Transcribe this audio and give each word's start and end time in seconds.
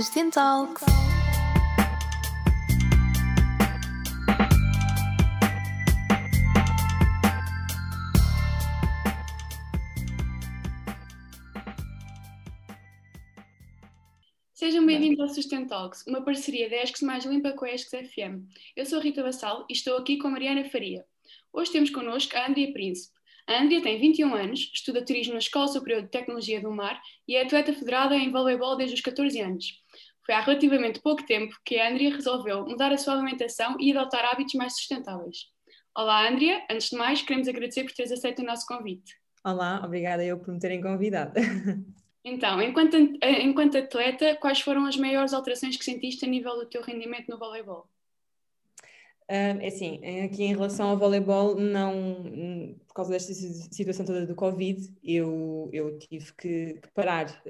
Sustentalks. 0.00 0.82
Sejam 14.54 14.86
bem-vindos 14.86 15.20
ao 15.20 15.28
Sustentalks, 15.28 16.06
uma 16.06 16.24
parceria 16.24 16.70
da 16.70 16.82
ESCS 16.82 17.02
mais 17.02 17.26
limpa 17.26 17.52
com 17.52 17.66
a 17.66 17.70
ESCS 17.70 18.08
FM. 18.08 18.48
Eu 18.74 18.86
sou 18.86 19.00
Rita 19.00 19.22
Bassal 19.22 19.66
e 19.68 19.74
estou 19.74 19.98
aqui 19.98 20.16
com 20.16 20.30
Mariana 20.30 20.64
Faria. 20.64 21.04
Hoje 21.52 21.72
temos 21.72 21.90
connosco 21.90 22.34
a 22.38 22.48
Andrea 22.48 22.72
Príncipe. 22.72 23.20
A 23.50 23.62
Andrea 23.62 23.82
tem 23.82 23.98
21 23.98 24.32
anos, 24.32 24.70
estuda 24.72 25.04
turismo 25.04 25.32
na 25.32 25.40
Escola 25.40 25.66
Superior 25.66 26.02
de 26.02 26.08
Tecnologia 26.08 26.60
do 26.60 26.70
Mar 26.70 27.02
e 27.26 27.34
é 27.34 27.42
atleta 27.42 27.72
federada 27.72 28.14
em 28.14 28.30
voleibol 28.30 28.76
desde 28.76 28.94
os 28.94 29.00
14 29.00 29.40
anos. 29.40 29.82
Foi 30.30 30.36
há 30.36 30.42
relativamente 30.42 31.00
pouco 31.00 31.26
tempo 31.26 31.56
que 31.64 31.76
a 31.76 31.90
Andrea 31.90 32.14
resolveu 32.14 32.64
mudar 32.64 32.92
a 32.92 32.96
sua 32.96 33.14
alimentação 33.14 33.76
e 33.80 33.90
adotar 33.90 34.24
hábitos 34.26 34.54
mais 34.54 34.76
sustentáveis. 34.76 35.48
Olá, 35.92 36.28
Andrea. 36.28 36.64
Antes 36.70 36.90
de 36.90 36.96
mais, 36.96 37.20
queremos 37.20 37.48
agradecer 37.48 37.82
por 37.82 37.92
teres 37.92 38.12
aceito 38.12 38.40
o 38.40 38.44
nosso 38.44 38.64
convite. 38.64 39.12
Olá, 39.44 39.82
obrigada 39.84 40.24
eu 40.24 40.38
por 40.38 40.54
me 40.54 40.60
terem 40.60 40.80
convidado. 40.80 41.32
Então, 42.22 42.60
enquanto, 42.60 42.96
enquanto 43.22 43.78
atleta, 43.78 44.36
quais 44.36 44.60
foram 44.60 44.84
as 44.84 44.94
maiores 44.94 45.32
alterações 45.32 45.78
que 45.78 45.84
sentiste 45.84 46.26
a 46.26 46.28
nível 46.28 46.54
do 46.54 46.66
teu 46.66 46.82
rendimento 46.82 47.30
no 47.30 47.38
voleibol? 47.38 47.88
é 49.26 49.68
assim, 49.68 50.00
aqui 50.24 50.42
em 50.42 50.54
relação 50.54 50.90
ao 50.90 50.98
voleibol, 50.98 51.54
não, 51.54 52.76
por 52.86 52.94
causa 52.94 53.12
desta 53.12 53.32
situação 53.32 54.04
toda 54.04 54.26
do 54.26 54.34
Covid, 54.34 54.92
eu, 55.02 55.70
eu 55.72 55.98
tive 55.98 56.34
que 56.34 56.80
parar, 56.92 57.42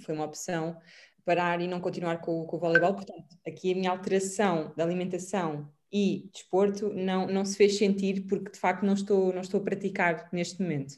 foi 0.00 0.14
uma 0.14 0.24
opção 0.24 0.80
parar 1.28 1.60
e 1.60 1.68
não 1.68 1.78
continuar 1.78 2.22
com, 2.22 2.46
com 2.46 2.56
o 2.56 2.58
voleibol, 2.58 2.94
portanto, 2.94 3.36
aqui 3.46 3.72
a 3.72 3.74
minha 3.74 3.90
alteração 3.90 4.72
da 4.74 4.82
alimentação 4.82 5.70
e 5.92 6.26
desporto 6.32 6.88
não, 6.94 7.26
não 7.26 7.44
se 7.44 7.54
fez 7.54 7.76
sentir 7.76 8.26
porque 8.26 8.50
de 8.50 8.58
facto 8.58 8.82
não 8.82 8.94
estou, 8.94 9.30
não 9.34 9.42
estou 9.42 9.60
a 9.60 9.62
praticar 9.62 10.26
neste 10.32 10.62
momento. 10.62 10.94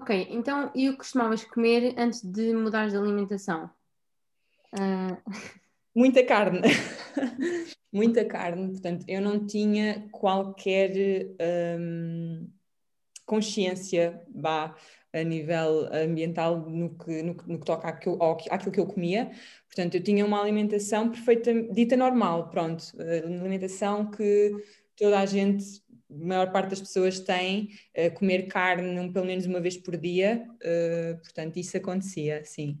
Ok, 0.00 0.28
então 0.30 0.72
e 0.74 0.88
o 0.88 0.92
que 0.92 0.98
costumavas 1.00 1.44
comer 1.44 1.94
antes 1.98 2.22
de 2.22 2.54
mudares 2.54 2.94
de 2.94 2.98
alimentação? 2.98 3.70
Uh... 4.72 5.20
Muita 5.94 6.24
carne. 6.24 6.62
muita 7.92 8.24
carne, 8.24 8.70
portanto, 8.70 9.04
eu 9.08 9.20
não 9.20 9.44
tinha 9.44 10.08
qualquer 10.12 10.92
hum, 11.78 12.48
consciência 13.30 14.20
bah, 14.28 14.74
a 15.12 15.22
nível 15.22 15.88
ambiental 15.92 16.68
no 16.68 16.98
que, 16.98 17.22
no, 17.22 17.36
no 17.46 17.58
que 17.60 17.64
toca 17.64 17.88
àquilo, 17.88 18.18
àquilo, 18.50 18.72
que 18.72 18.80
eu 18.80 18.86
comia. 18.86 19.30
Portanto, 19.66 19.94
eu 19.94 20.02
tinha 20.02 20.26
uma 20.26 20.40
alimentação 20.40 21.08
perfeita, 21.08 21.54
dita 21.72 21.96
normal, 21.96 22.50
pronto, 22.50 22.82
uma 23.24 23.40
alimentação 23.40 24.10
que 24.10 24.52
toda 24.96 25.20
a 25.20 25.26
gente, 25.26 25.64
a 26.10 26.26
maior 26.26 26.50
parte 26.50 26.70
das 26.70 26.80
pessoas 26.80 27.20
tem, 27.20 27.70
uh, 27.96 28.12
comer 28.18 28.48
carne 28.48 29.12
pelo 29.12 29.26
menos 29.26 29.46
uma 29.46 29.60
vez 29.60 29.76
por 29.76 29.96
dia, 29.96 30.44
uh, 30.56 31.20
portanto, 31.22 31.56
isso 31.56 31.76
acontecia, 31.76 32.44
sim. 32.44 32.76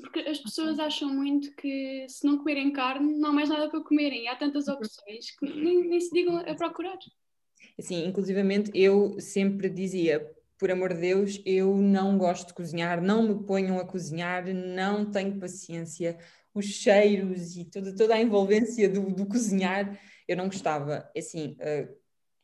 Porque 0.00 0.20
as 0.20 0.38
pessoas 0.38 0.78
acham 0.78 1.12
muito 1.12 1.54
que 1.54 2.06
se 2.08 2.26
não 2.26 2.38
comerem 2.38 2.72
carne, 2.72 3.16
não 3.18 3.28
há 3.28 3.32
mais 3.32 3.48
nada 3.48 3.70
para 3.70 3.80
comerem. 3.80 4.24
E 4.24 4.28
há 4.28 4.34
tantas 4.34 4.66
opções 4.66 5.30
que 5.38 5.46
nem, 5.46 5.88
nem 5.88 6.00
se 6.00 6.10
digam 6.10 6.36
a 6.38 6.54
procurar. 6.54 6.98
Assim, 7.78 8.06
inclusivamente 8.06 8.70
eu 8.74 9.18
sempre 9.20 9.68
dizia, 9.68 10.30
por 10.58 10.70
amor 10.70 10.94
de 10.94 11.00
Deus, 11.00 11.42
eu 11.44 11.76
não 11.76 12.16
gosto 12.16 12.48
de 12.48 12.54
cozinhar, 12.54 13.02
não 13.02 13.22
me 13.22 13.44
ponham 13.44 13.78
a 13.78 13.84
cozinhar, 13.84 14.46
não 14.46 15.10
tenho 15.10 15.38
paciência. 15.38 16.16
Os 16.54 16.66
cheiros 16.66 17.56
e 17.56 17.64
toda, 17.64 17.94
toda 17.94 18.14
a 18.14 18.20
envolvência 18.22 18.88
do, 18.88 19.12
do 19.12 19.26
cozinhar, 19.26 19.98
eu 20.28 20.36
não 20.36 20.46
gostava. 20.46 21.10
Assim, 21.16 21.56
uh, 21.60 21.92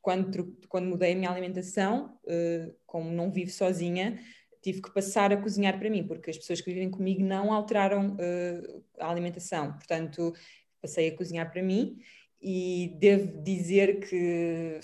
quando, 0.02 0.56
quando 0.68 0.88
mudei 0.88 1.12
a 1.12 1.16
minha 1.16 1.30
alimentação, 1.30 2.18
uh, 2.24 2.74
como 2.86 3.10
não 3.10 3.30
vivo 3.30 3.50
sozinha, 3.50 4.18
tive 4.62 4.82
que 4.82 4.92
passar 4.92 5.32
a 5.32 5.36
cozinhar 5.36 5.78
para 5.78 5.88
mim, 5.88 6.06
porque 6.06 6.30
as 6.30 6.36
pessoas 6.36 6.60
que 6.60 6.72
vivem 6.72 6.90
comigo 6.90 7.22
não 7.22 7.52
alteraram 7.52 8.16
uh, 8.16 8.84
a 8.98 9.10
alimentação. 9.10 9.72
Portanto, 9.72 10.34
passei 10.80 11.08
a 11.08 11.16
cozinhar 11.16 11.50
para 11.50 11.62
mim 11.62 11.98
e 12.40 12.96
devo 12.98 13.42
dizer 13.42 14.00
que 14.00 14.80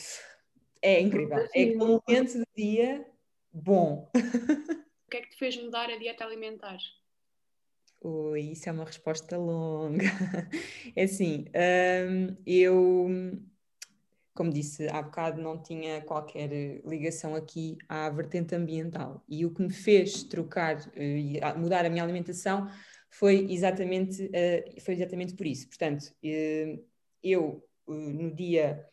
é 0.83 1.01
incrível. 1.01 1.47
É 1.55 1.67
um 1.77 2.01
momento 2.07 2.39
do 2.39 2.47
dia 2.57 3.07
bom. 3.53 4.11
O 5.07 5.09
que 5.09 5.19
é 5.19 5.21
que 5.21 5.31
te 5.31 5.37
fez 5.37 5.57
mudar 5.57 5.89
a 5.89 5.97
dieta 5.97 6.25
alimentar? 6.25 6.79
Ui, 8.03 8.41
isso 8.41 8.69
é 8.69 8.73
uma 8.73 8.85
resposta 8.85 9.39
longa. 9.39 10.05
É 10.97 11.05
assim, 11.05 11.45
um, 11.55 12.37
eu 12.45 13.09
como 14.37 14.53
disse 14.53 14.87
há 14.89 15.03
bocado, 15.03 15.41
não 15.41 15.61
tinha 15.61 16.03
qualquer 16.03 16.51
ligação 16.85 17.35
aqui 17.35 17.79
à 17.89 18.09
vertente 18.11 18.55
ambiental. 18.55 19.25
E 19.27 19.47
o 19.47 19.51
que 19.53 19.63
me 19.63 19.73
fez 19.73 20.23
trocar 20.23 20.77
eh, 20.95 21.19
e 21.19 21.41
mudar 21.57 21.87
a 21.87 21.89
minha 21.89 22.05
alimentação 22.05 22.69
foi 23.09 23.51
exatamente, 23.51 24.29
eh, 24.33 24.75
foi 24.81 24.95
exatamente 24.95 25.35
por 25.35 25.47
isso. 25.47 25.67
Portanto, 25.67 26.15
eh, 26.23 26.79
eu 27.23 27.63
no 27.87 28.35
dia 28.35 28.85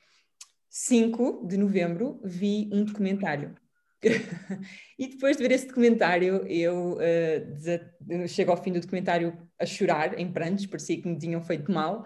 5 0.69 1.47
de 1.47 1.57
novembro 1.57 2.19
vi 2.23 2.69
um 2.71 2.83
documentário. 2.83 3.55
e 4.99 5.07
depois 5.07 5.37
de 5.37 5.43
ver 5.43 5.51
esse 5.53 5.67
documentário, 5.67 6.45
eu 6.47 6.97
uh, 6.97 8.27
chego 8.27 8.51
ao 8.51 8.61
fim 8.61 8.73
do 8.73 8.81
documentário 8.81 9.37
a 9.59 9.65
chorar 9.65 10.19
em 10.19 10.31
prantos, 10.31 10.65
parecia 10.65 11.01
que 11.01 11.07
me 11.07 11.17
tinham 11.17 11.41
feito 11.41 11.71
mal 11.71 12.05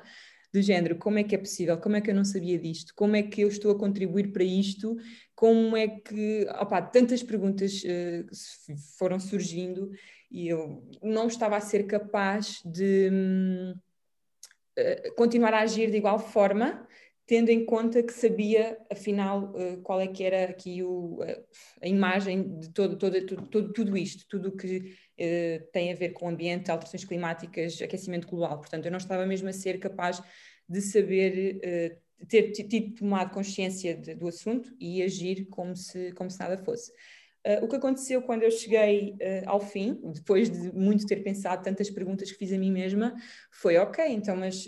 do 0.54 0.62
género, 0.62 0.98
como 0.98 1.20
é 1.20 1.24
que 1.24 1.36
é 1.36 1.38
possível, 1.38 1.78
como 1.78 1.96
é 1.96 2.02
que 2.02 2.10
eu 2.10 2.16
não 2.16 2.24
sabia 2.24 2.58
disto, 2.58 2.94
como 2.96 3.16
é 3.16 3.24
que 3.24 3.42
eu 3.42 3.48
estou 3.48 3.72
a 3.72 3.80
contribuir 3.80 4.32
para 4.32 4.44
isto, 4.44 4.96
como 5.36 5.76
é 5.76 5.88
que, 5.88 6.48
opá, 6.60 6.82
tantas 6.82 7.22
perguntas 7.22 7.84
uh, 7.84 8.76
foram 8.98 9.20
surgindo 9.20 9.92
e 10.32 10.48
eu 10.48 10.84
não 11.02 11.28
estava 11.28 11.58
a 11.58 11.62
ser 11.62 11.84
capaz 11.84 12.62
de 12.66 13.10
uh, 13.10 13.87
continuar 15.16 15.54
a 15.54 15.62
agir 15.62 15.90
de 15.92 15.98
igual 15.98 16.20
forma, 16.20 16.88
tendo 17.26 17.50
em 17.50 17.66
conta 17.66 18.02
que 18.02 18.14
sabia, 18.14 18.78
afinal, 18.92 19.54
uh, 19.54 19.82
qual 19.82 20.00
é 20.00 20.08
que 20.08 20.24
era 20.24 20.46
aqui 20.50 20.82
o, 20.84 21.20
a 21.82 21.88
imagem 21.88 22.58
de 22.58 22.70
todo, 22.70 22.98
todo, 22.98 23.26
todo, 23.26 23.74
tudo 23.74 23.98
isto, 23.98 24.26
tudo 24.30 24.50
o 24.50 24.56
que 24.56 24.96
tem 25.72 25.92
a 25.92 25.96
ver 25.96 26.10
com 26.14 26.28
o 26.28 26.30
ambiente, 26.30 26.70
alterações 26.70 27.04
climáticas, 27.04 27.82
aquecimento 27.82 28.28
global. 28.28 28.60
Portanto, 28.60 28.86
eu 28.86 28.92
não 28.92 29.00
estava 29.00 29.26
mesmo 29.26 29.50
a 29.50 29.54
ser 29.54 29.80
capaz 29.80 30.22
de 30.70 30.80
saber 30.80 31.60
ter 32.28 32.52
tido 32.52 32.96
tomado 32.96 33.32
consciência 33.32 33.96
de, 33.96 34.16
do 34.16 34.28
assunto 34.28 34.76
e 34.80 35.04
agir 35.04 35.46
como 35.48 35.76
se, 35.76 36.12
como 36.14 36.30
se 36.30 36.40
nada 36.40 36.58
fosse. 36.58 36.92
Uh, 37.46 37.64
o 37.64 37.68
que 37.68 37.76
aconteceu 37.76 38.22
quando 38.22 38.44
eu 38.44 38.52
cheguei 38.52 39.14
uh, 39.14 39.44
ao 39.46 39.60
fim, 39.60 40.00
depois 40.14 40.50
de 40.50 40.72
muito 40.74 41.06
ter 41.06 41.24
pensado 41.24 41.64
tantas 41.64 41.90
perguntas 41.90 42.32
que 42.32 42.38
fiz 42.38 42.52
a 42.52 42.58
mim 42.58 42.72
mesma, 42.72 43.16
foi 43.52 43.78
ok, 43.78 44.06
então, 44.10 44.36
mas 44.36 44.66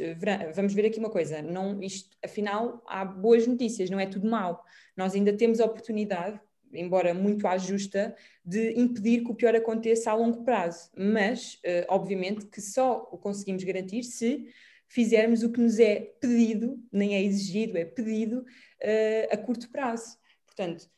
vamos 0.55 0.73
ver 0.73 0.85
aqui 0.85 0.99
uma 0.99 1.09
coisa, 1.09 1.41
não, 1.41 1.81
isto, 1.81 2.09
afinal 2.23 2.81
há 2.87 3.03
boas 3.03 3.45
notícias, 3.45 3.89
não 3.89 3.99
é 3.99 4.05
tudo 4.05 4.29
mau. 4.29 4.63
Nós 4.95 5.13
ainda 5.13 5.33
temos 5.33 5.59
a 5.59 5.65
oportunidade, 5.65 6.39
embora 6.73 7.13
muito 7.13 7.47
à 7.47 7.57
justa, 7.57 8.15
de 8.45 8.79
impedir 8.79 9.23
que 9.23 9.31
o 9.31 9.35
pior 9.35 9.55
aconteça 9.55 10.11
a 10.11 10.15
longo 10.15 10.43
prazo. 10.43 10.89
Mas, 10.95 11.55
uh, 11.55 11.85
obviamente, 11.87 12.45
que 12.47 12.61
só 12.61 13.09
o 13.11 13.17
conseguimos 13.17 13.63
garantir 13.63 14.03
se 14.03 14.47
fizermos 14.87 15.43
o 15.43 15.51
que 15.51 15.61
nos 15.61 15.79
é 15.79 16.13
pedido, 16.19 16.79
nem 16.91 17.15
é 17.15 17.23
exigido, 17.23 17.77
é 17.77 17.85
pedido 17.85 18.39
uh, 18.39 19.27
a 19.33 19.37
curto 19.37 19.69
prazo. 19.71 20.17
Portanto, 20.45 20.89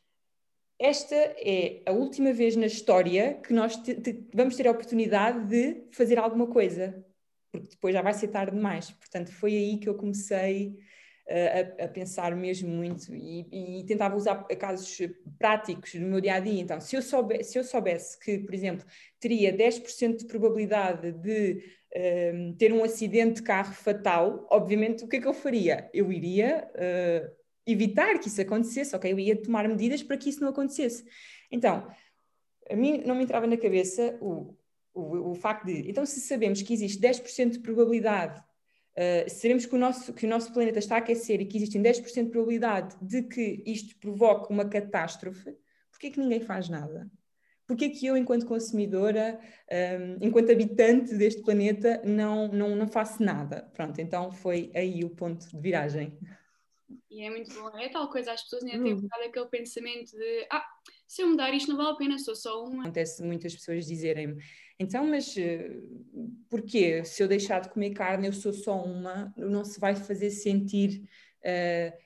esta 0.82 1.14
é 1.14 1.80
a 1.86 1.92
última 1.92 2.32
vez 2.32 2.56
na 2.56 2.66
história 2.66 3.34
que 3.34 3.52
nós 3.52 3.76
te, 3.76 3.94
te, 3.94 4.28
vamos 4.34 4.56
ter 4.56 4.66
a 4.66 4.72
oportunidade 4.72 5.46
de 5.46 5.84
fazer 5.92 6.18
alguma 6.18 6.48
coisa, 6.48 7.04
porque 7.52 7.68
depois 7.68 7.94
já 7.94 8.02
vai 8.02 8.12
ser 8.12 8.28
tarde 8.28 8.56
demais. 8.56 8.90
Portanto, 8.90 9.30
foi 9.30 9.54
aí 9.54 9.78
que 9.78 9.88
eu 9.88 9.94
comecei 9.94 10.76
uh, 11.28 11.82
a, 11.82 11.84
a, 11.84 11.88
pensar 11.88 12.34
mesmo 12.34 12.68
muito 12.68 13.14
e, 13.14 13.80
e, 13.80 13.84
tentava 13.86 14.16
usar 14.16 14.42
casos 14.58 14.98
práticos 15.38 15.94
no 15.94 16.08
meu 16.08 16.20
dia 16.20 16.34
a 16.34 16.40
dia. 16.40 16.60
Então, 16.60 16.80
se 16.80 16.96
eu, 16.96 17.02
soube, 17.02 17.44
se 17.44 17.56
eu 17.56 17.62
soubesse 17.62 18.18
que, 18.18 18.38
por 18.38 18.52
exemplo, 18.52 18.84
teria 19.20 19.56
10% 19.56 20.16
de 20.16 20.26
probabilidade 20.26 21.12
de 21.12 21.62
uh, 21.94 22.56
ter 22.56 22.72
um 22.72 22.82
acidente 22.82 23.34
de 23.34 23.42
carro 23.42 23.72
fatal, 23.72 24.48
obviamente 24.50 25.04
o 25.04 25.08
que 25.08 25.16
é 25.16 25.20
que 25.20 25.28
eu 25.28 25.34
faria? 25.34 25.88
Eu 25.94 26.10
iria 26.10 26.68
uh, 26.74 27.41
evitar 27.66 28.18
que 28.18 28.28
isso 28.28 28.40
acontecesse, 28.40 28.94
ok? 28.94 29.12
Eu 29.12 29.18
ia 29.18 29.40
tomar 29.40 29.68
medidas 29.68 30.02
para 30.02 30.16
que 30.16 30.28
isso 30.28 30.40
não 30.40 30.48
acontecesse. 30.48 31.04
Então, 31.50 31.88
a 32.70 32.76
mim 32.76 33.02
não 33.04 33.14
me 33.14 33.24
entrava 33.24 33.46
na 33.46 33.56
cabeça 33.56 34.16
o, 34.20 34.56
o, 34.94 35.30
o 35.30 35.34
facto 35.34 35.66
de, 35.66 35.88
então 35.88 36.04
se 36.04 36.20
sabemos 36.20 36.62
que 36.62 36.72
existe 36.72 37.00
10% 37.00 37.50
de 37.50 37.58
probabilidade, 37.60 38.40
uh, 38.40 39.30
sabemos 39.30 39.66
que 39.66 39.74
o, 39.74 39.78
nosso, 39.78 40.12
que 40.12 40.26
o 40.26 40.28
nosso 40.28 40.52
planeta 40.52 40.78
está 40.78 40.96
a 40.96 40.98
aquecer 40.98 41.40
e 41.40 41.46
que 41.46 41.56
existem 41.56 41.82
10% 41.82 42.24
de 42.24 42.30
probabilidade 42.30 42.96
de 43.00 43.22
que 43.22 43.62
isto 43.66 43.96
provoque 43.98 44.52
uma 44.52 44.64
catástrofe, 44.68 45.56
porquê 45.90 46.10
que 46.10 46.20
ninguém 46.20 46.40
faz 46.40 46.68
nada? 46.68 47.10
porque 47.72 47.86
é 47.86 47.88
que 47.88 48.06
eu, 48.06 48.16
enquanto 48.16 48.44
consumidora, 48.44 49.38
um, 49.70 50.26
enquanto 50.26 50.52
habitante 50.52 51.14
deste 51.14 51.42
planeta, 51.42 52.02
não, 52.04 52.48
não, 52.48 52.76
não 52.76 52.86
faço 52.86 53.22
nada? 53.22 53.66
Pronto, 53.72 53.98
então 53.98 54.30
foi 54.30 54.70
aí 54.74 55.02
o 55.04 55.10
ponto 55.10 55.48
de 55.48 55.58
viragem. 55.58 56.18
E 57.10 57.22
é 57.22 57.30
muito 57.30 57.54
bom. 57.54 57.76
É 57.78 57.88
tal 57.88 58.08
coisa, 58.10 58.32
as 58.32 58.42
pessoas 58.42 58.64
ainda 58.64 58.82
têm 58.82 58.94
um 58.94 59.00
bocado 59.00 59.24
aquele 59.24 59.46
pensamento 59.46 60.10
de 60.12 60.46
ah, 60.50 60.66
se 61.06 61.22
eu 61.22 61.28
mudar 61.28 61.52
isto 61.52 61.68
não 61.68 61.76
vale 61.76 61.90
a 61.90 61.96
pena, 61.96 62.18
sou 62.18 62.34
só 62.34 62.64
uma. 62.64 62.82
Acontece 62.82 63.22
muitas 63.22 63.54
pessoas 63.54 63.86
dizerem-me, 63.86 64.42
então, 64.78 65.06
mas 65.06 65.36
uh, 65.36 66.42
porquê? 66.48 67.04
Se 67.04 67.22
eu 67.22 67.28
deixar 67.28 67.60
de 67.60 67.68
comer 67.68 67.90
carne, 67.90 68.26
eu 68.26 68.32
sou 68.32 68.52
só 68.52 68.82
uma, 68.82 69.32
não 69.36 69.64
se 69.64 69.78
vai 69.78 69.94
fazer 69.94 70.30
sentir. 70.30 71.02
Uh, 71.40 72.02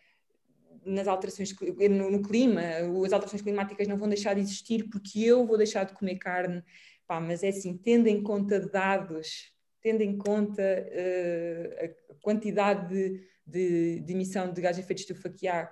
nas 0.85 1.09
alterações 1.09 1.53
no, 1.91 2.11
no, 2.12 2.23
clima, 2.23 2.61
as 3.05 3.12
alterações 3.12 3.43
climáticas 3.43 3.89
não 3.89 3.99
vão 3.99 4.09
deixar 4.09 4.35
de 4.35 4.41
existir 4.41 4.89
porque 4.89 5.19
eu 5.19 5.44
vou 5.44 5.56
deixar 5.56 5.85
de 5.85 5.94
comer 5.94 6.17
carne. 6.17 6.62
Pá, 7.06 7.21
mas 7.21 7.43
é 7.43 7.49
assim, 7.49 7.77
tendo 7.77 8.06
em 8.06 8.23
conta 8.23 8.61
dados, 8.61 9.53
tendo 9.81 10.03
em 10.03 10.17
conta 10.17 10.62
uh, 10.62 11.85
a 11.85 12.15
quantidade 12.23 12.89
de, 12.89 13.21
de, 13.46 14.00
de, 14.00 14.12
emissão 14.12 14.52
de 14.52 14.60
gás 14.60 14.76
de 14.76 14.82
efeito 14.82 14.98
de 14.98 15.12
estufa 15.12 15.31
que 15.31 15.46
há 15.46 15.70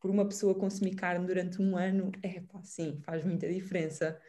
por 0.00 0.10
uma 0.10 0.26
pessoa 0.26 0.54
consumir 0.54 0.94
carne 0.94 1.26
durante 1.26 1.60
um 1.60 1.76
ano, 1.76 2.12
é 2.22 2.40
pá, 2.40 2.62
sim, 2.62 3.00
faz 3.04 3.24
muita 3.24 3.48
diferença. 3.48 4.20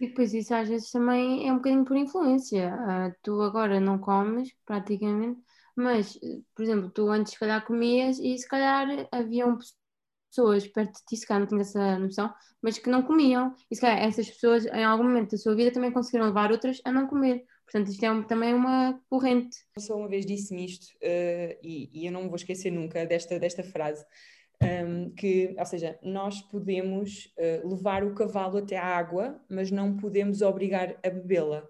E 0.00 0.08
depois 0.08 0.34
isso 0.34 0.54
às 0.54 0.68
vezes 0.68 0.90
também 0.90 1.48
é 1.48 1.52
um 1.52 1.56
bocadinho 1.56 1.84
por 1.84 1.96
influência. 1.96 2.74
Uh, 2.74 3.14
tu 3.22 3.40
agora 3.40 3.78
não 3.78 3.98
comes 3.98 4.50
praticamente, 4.66 5.40
mas, 5.76 6.18
por 6.54 6.62
exemplo, 6.62 6.90
tu 6.90 7.08
antes 7.08 7.34
se 7.34 7.38
calhar 7.38 7.64
comias 7.64 8.18
e 8.18 8.36
se 8.36 8.48
calhar 8.48 9.08
haviam 9.12 9.58
pessoas 10.28 10.66
perto 10.66 10.92
de 10.92 11.04
ti, 11.06 11.16
se 11.16 11.26
calhar 11.26 11.40
não 11.40 11.46
tinha 11.46 11.60
essa 11.60 11.98
noção, 11.98 12.34
mas 12.60 12.78
que 12.78 12.90
não 12.90 13.02
comiam. 13.02 13.54
E 13.70 13.76
se 13.76 13.80
calhar 13.80 14.02
essas 14.02 14.28
pessoas 14.28 14.66
em 14.66 14.84
algum 14.84 15.04
momento 15.04 15.32
da 15.32 15.38
sua 15.38 15.54
vida 15.54 15.70
também 15.70 15.92
conseguiram 15.92 16.26
levar 16.26 16.50
outras 16.50 16.80
a 16.84 16.90
não 16.90 17.06
comer. 17.06 17.44
Portanto, 17.64 17.90
isto 17.90 18.04
é 18.04 18.10
um, 18.10 18.22
também 18.22 18.54
uma 18.54 19.00
corrente. 19.08 19.56
Só 19.78 19.96
uma 19.96 20.08
vez 20.08 20.26
disse-me 20.26 20.64
isto 20.64 20.86
uh, 20.96 21.58
e, 21.62 21.90
e, 21.92 22.06
eu 22.06 22.12
não 22.12 22.22
me 22.22 22.28
vou 22.28 22.36
esquecer 22.36 22.70
nunca 22.70 23.06
desta, 23.06 23.38
desta 23.38 23.62
frase. 23.62 24.04
Um, 24.62 24.66
ehm, 24.66 25.10
que, 25.16 25.54
ou 25.58 25.66
seja, 25.66 25.98
nós 26.02 26.40
podemos 26.42 27.32
uh, 27.38 27.68
levar 27.68 28.04
o 28.04 28.14
cavalo 28.14 28.58
até 28.58 28.76
à 28.76 28.84
água, 28.84 29.40
mas 29.48 29.70
não 29.70 29.96
podemos 29.96 30.42
obrigar 30.42 30.96
a 31.02 31.10
bebê-la. 31.10 31.66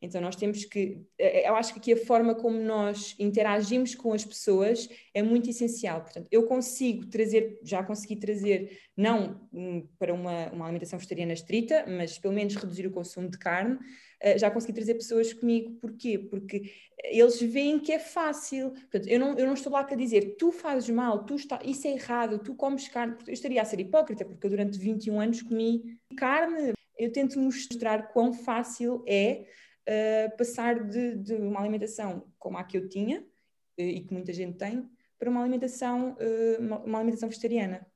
Então 0.00 0.20
nós 0.20 0.36
temos 0.36 0.64
que, 0.64 1.00
eh, 1.18 1.48
eu 1.48 1.56
acho 1.56 1.72
que 1.72 1.78
aqui 1.78 1.92
a 1.92 2.06
forma 2.06 2.34
como 2.34 2.58
nós 2.58 3.14
interagimos 3.18 3.94
com 3.94 4.12
as 4.12 4.24
pessoas 4.24 4.88
é 5.12 5.22
muito 5.22 5.50
essencial. 5.50 6.02
Portanto, 6.02 6.28
eu 6.30 6.44
consigo 6.46 7.06
trazer, 7.06 7.58
já 7.62 7.82
consegui 7.82 8.16
trazer, 8.16 8.78
não 8.96 9.48
hum, 9.52 9.86
para 9.98 10.14
uma, 10.14 10.50
uma 10.50 10.64
alimentação 10.64 10.98
vegetariana 10.98 11.32
estrita, 11.32 11.84
mas 11.88 12.18
pelo 12.18 12.34
menos 12.34 12.54
reduzir 12.54 12.86
o 12.86 12.90
consumo 12.90 13.28
de 13.28 13.38
carne, 13.38 13.78
eh, 14.20 14.38
já 14.38 14.50
consegui 14.50 14.72
trazer 14.72 14.94
pessoas 14.94 15.32
comigo. 15.32 15.78
Porquê? 15.80 16.18
Porque 16.18 16.72
eles 17.04 17.40
veem 17.40 17.78
que 17.78 17.92
é 17.92 17.98
fácil. 17.98 18.70
Portanto, 18.70 19.08
eu 19.08 19.18
não, 19.18 19.38
eu 19.38 19.46
não 19.46 19.54
estou 19.54 19.72
lá 19.72 19.84
para 19.84 19.96
dizer, 19.96 20.36
tu 20.36 20.52
fazes 20.52 20.88
mal, 20.90 21.24
tu 21.24 21.34
está, 21.34 21.60
isso 21.64 21.86
é 21.86 21.92
errado, 21.92 22.38
tu 22.38 22.54
comes 22.54 22.88
carne. 22.88 23.16
Eu 23.26 23.32
estaria 23.32 23.60
a 23.60 23.64
ser 23.64 23.80
hipócrita, 23.80 24.24
porque 24.24 24.46
eu 24.46 24.50
durante 24.50 24.78
21 24.78 25.20
anos 25.20 25.42
comi 25.42 25.98
carne 26.16 26.72
eu 26.98 27.12
tento 27.12 27.38
mostrar 27.38 28.08
quão 28.08 28.32
fácil 28.32 29.04
é 29.06 29.46
uh, 29.88 30.36
passar 30.36 30.84
de, 30.88 31.16
de, 31.16 31.34
uma 31.34 31.60
alimentação 31.60 32.26
como 32.38 32.58
a 32.58 32.64
que 32.64 32.76
eu 32.76 32.88
tinha 32.88 33.20
uh, 33.20 33.80
e 33.80 34.00
que 34.00 34.12
muita 34.12 34.32
gente 34.32 34.58
tem 34.58 34.88
para 35.18 35.30
uma 35.30 35.40
alimentação, 35.40 36.16
uh, 36.20 36.62
uma, 36.62 36.98
alimentação 36.98 37.28
vegetariana. 37.28 37.86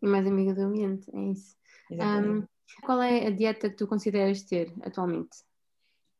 E 0.00 0.06
mais 0.06 0.26
amiga 0.26 0.54
do 0.54 0.62
ambiente, 0.62 1.10
é 1.12 1.20
isso. 1.32 1.56
Um, 1.90 2.44
qual 2.84 3.02
é 3.02 3.26
a 3.26 3.30
dieta 3.30 3.68
que 3.68 3.76
tu 3.76 3.86
consideras 3.86 4.42
ter 4.42 4.72
atualmente? 4.82 5.38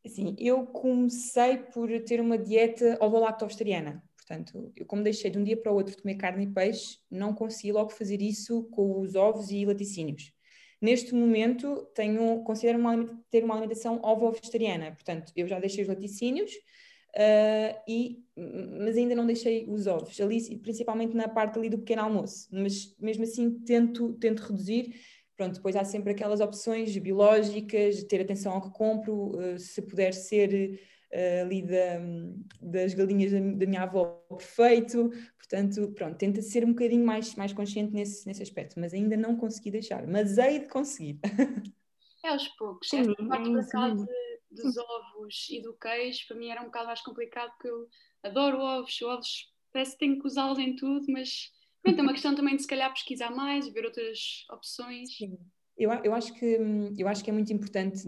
Assim, 0.05 0.35
eu 0.38 0.67
comecei 0.67 1.59
por 1.59 1.88
ter 2.05 2.21
uma 2.21 2.38
dieta 2.38 2.99
ovo-lacto-vegetariana. 3.00 4.03
Portanto, 4.17 4.73
eu 4.76 4.87
como 4.87 5.03
deixei 5.03 5.31
de 5.31 5.38
um 5.38 5.44
dia 5.44 5.56
para 5.56 5.73
o 5.73 5.75
outro 5.75 5.94
de 5.94 6.03
comer 6.03 6.17
carne 6.17 6.44
e 6.44 6.53
peixe, 6.53 6.99
não 7.11 7.35
consegui 7.35 7.73
logo 7.73 7.91
fazer 7.91 8.21
isso 8.21 8.64
com 8.64 9.00
os 9.00 9.14
ovos 9.14 9.50
e 9.50 9.64
laticínios. 9.64 10.32
Neste 10.80 11.14
momento, 11.14 11.88
tenho, 11.94 12.42
considero 12.44 12.78
uma, 12.78 13.04
ter 13.30 13.44
uma 13.44 13.54
alimentação 13.54 14.00
ovo-vegetariana, 14.02 14.92
portanto, 14.92 15.32
eu 15.34 15.46
já 15.46 15.58
deixei 15.58 15.82
os 15.82 15.88
laticínios, 15.88 16.52
uh, 16.52 17.80
e, 17.88 18.22
mas 18.80 18.96
ainda 18.96 19.14
não 19.14 19.26
deixei 19.26 19.66
os 19.69 19.86
ovos, 19.86 20.20
ali, 20.20 20.58
principalmente 20.58 21.16
na 21.16 21.28
parte 21.28 21.58
ali 21.58 21.69
do 21.69 21.78
pequeno 21.78 22.02
almoço, 22.02 22.48
mas 22.52 22.94
mesmo 22.98 23.25
assim 23.25 23.58
tento, 23.60 24.12
tento 24.14 24.40
reduzir. 24.40 24.94
Pronto, 25.36 25.54
depois 25.54 25.76
há 25.76 25.84
sempre 25.84 26.12
aquelas 26.12 26.40
opções 26.40 26.96
biológicas, 26.98 28.02
ter 28.04 28.20
atenção 28.20 28.52
ao 28.52 28.60
que 28.60 28.70
compro, 28.70 29.36
uh, 29.36 29.58
se 29.58 29.82
puder 29.82 30.12
ser 30.12 30.80
uh, 31.12 31.43
ali 31.43 31.62
da, 31.62 32.00
das 32.60 32.94
galinhas 32.94 33.32
da, 33.32 33.38
da, 33.38 33.66
minha 33.66 33.82
avó 33.82 34.05
perfeito. 34.28 35.10
Portanto, 35.37 35.93
pronto, 35.94 36.16
tenta 36.16 36.43
ser 36.43 36.64
um 36.64 36.70
bocadinho 36.70 37.05
mais, 37.05 37.34
mais 37.34 37.52
consciente 37.52 37.93
nesse, 37.93 38.26
nesse 38.26 38.43
aspecto, 38.43 38.78
mas 38.78 38.93
ainda 38.93 39.16
não 39.16 39.37
consegui 39.37 39.70
deixar, 39.70 40.06
mas 40.06 40.38
hei 40.38 40.60
de 40.60 40.69
conseguir. 40.69 41.19
É 42.25 42.31
aos 42.31 42.49
poucos. 42.49 42.88
Sim, 42.88 43.00
Esta 43.00 43.14
parte 43.28 43.49
é 43.49 43.90
de, 43.94 44.62
dos 44.62 44.76
ovos 44.76 45.46
e 45.50 45.62
do 45.62 45.72
queijo, 45.75 46.26
para 46.26 46.37
mim 46.37 46.49
era 46.49 46.60
um 46.60 46.66
bocado 46.66 46.87
mais 46.87 47.00
complicado, 47.00 47.50
porque 47.52 47.69
eu 47.69 47.88
adoro 48.22 48.58
ovos, 48.58 49.00
ovos 49.02 49.52
parece 49.72 49.93
que 49.93 49.99
tenho 49.99 50.19
que 50.20 50.26
usá-los 50.26 50.58
em 50.58 50.75
tudo, 50.75 51.06
mas 51.08 51.52
pronto, 51.82 51.99
é 51.99 52.02
uma 52.02 52.12
questão 52.12 52.34
também 52.34 52.56
de 52.56 52.62
se 52.62 52.69
calhar 52.69 52.93
pesquisar 52.93 53.31
mais, 53.31 53.69
ver 53.69 53.84
outras 53.84 54.44
opções. 54.50 55.16
Sim. 55.16 55.38
Eu, 55.78 55.92
eu, 56.02 56.12
acho 56.12 56.34
que, 56.34 56.58
eu 56.98 57.06
acho 57.06 57.22
que 57.22 57.30
é 57.30 57.32
muito 57.32 57.52
importante 57.52 58.02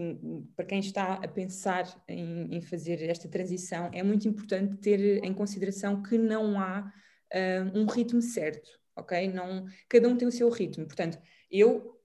para 0.56 0.64
quem 0.64 0.81
está 0.81 1.14
a 1.14 1.28
pensar 1.28 1.84
em, 2.08 2.56
em, 2.56 2.61
fazer 2.61 3.00
esta 3.08 3.28
transição, 3.28 3.88
é 3.93 4.02
muito 4.02 4.26
importante 4.26 4.76
ter 4.78 5.22
em 5.25 5.32
consideração 5.32 6.02
que 6.02 6.19
não 6.19 6.58
há 6.58 6.93
uh, 7.32 7.78
um 7.78 7.87
ritmo 7.87 8.20
certo, 8.20 8.69
ok? 8.96 9.28
Não, 9.28 9.67
cada 9.88 10.08
um 10.08 10.17
tem 10.17 10.26
o 10.26 10.32
seu 10.32 10.49
ritmo. 10.50 10.84
Portanto, 10.84 11.17
eu 11.49 11.96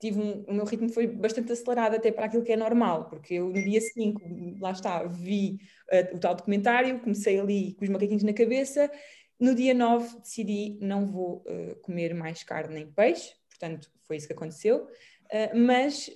tive 0.00 0.20
um, 0.20 0.44
o 0.48 0.52
meu 0.52 0.64
ritmo 0.64 0.88
foi 0.88 1.06
bastante 1.06 1.52
acelerado 1.52 1.94
até 1.94 2.10
para 2.10 2.26
aquilo 2.26 2.42
que 2.42 2.52
é 2.52 2.56
normal, 2.56 3.08
porque 3.08 3.34
eu 3.34 3.48
no 3.48 3.62
dia 3.62 3.80
5, 3.80 4.20
lá 4.60 4.72
está, 4.72 5.04
vi 5.04 5.58
uh, 5.92 6.16
o 6.16 6.18
tal 6.18 6.34
documentário, 6.34 7.00
comecei 7.00 7.38
ali 7.38 7.74
com 7.74 7.84
os 7.84 7.90
macaquinhos 7.90 8.24
na 8.24 8.32
cabeça, 8.32 8.90
no 9.38 9.54
dia 9.54 9.74
9 9.74 10.20
decidi 10.20 10.78
não 10.80 11.06
vou 11.06 11.44
uh, 11.46 11.76
comer 11.82 12.14
mais 12.14 12.42
carne 12.42 12.74
nem 12.74 12.86
peixe, 12.90 13.32
portanto 13.58 13.90
foi 14.02 14.16
isso 14.16 14.26
que 14.26 14.32
aconteceu. 14.32 14.86
Uh, 15.24 15.56
mas 15.56 16.10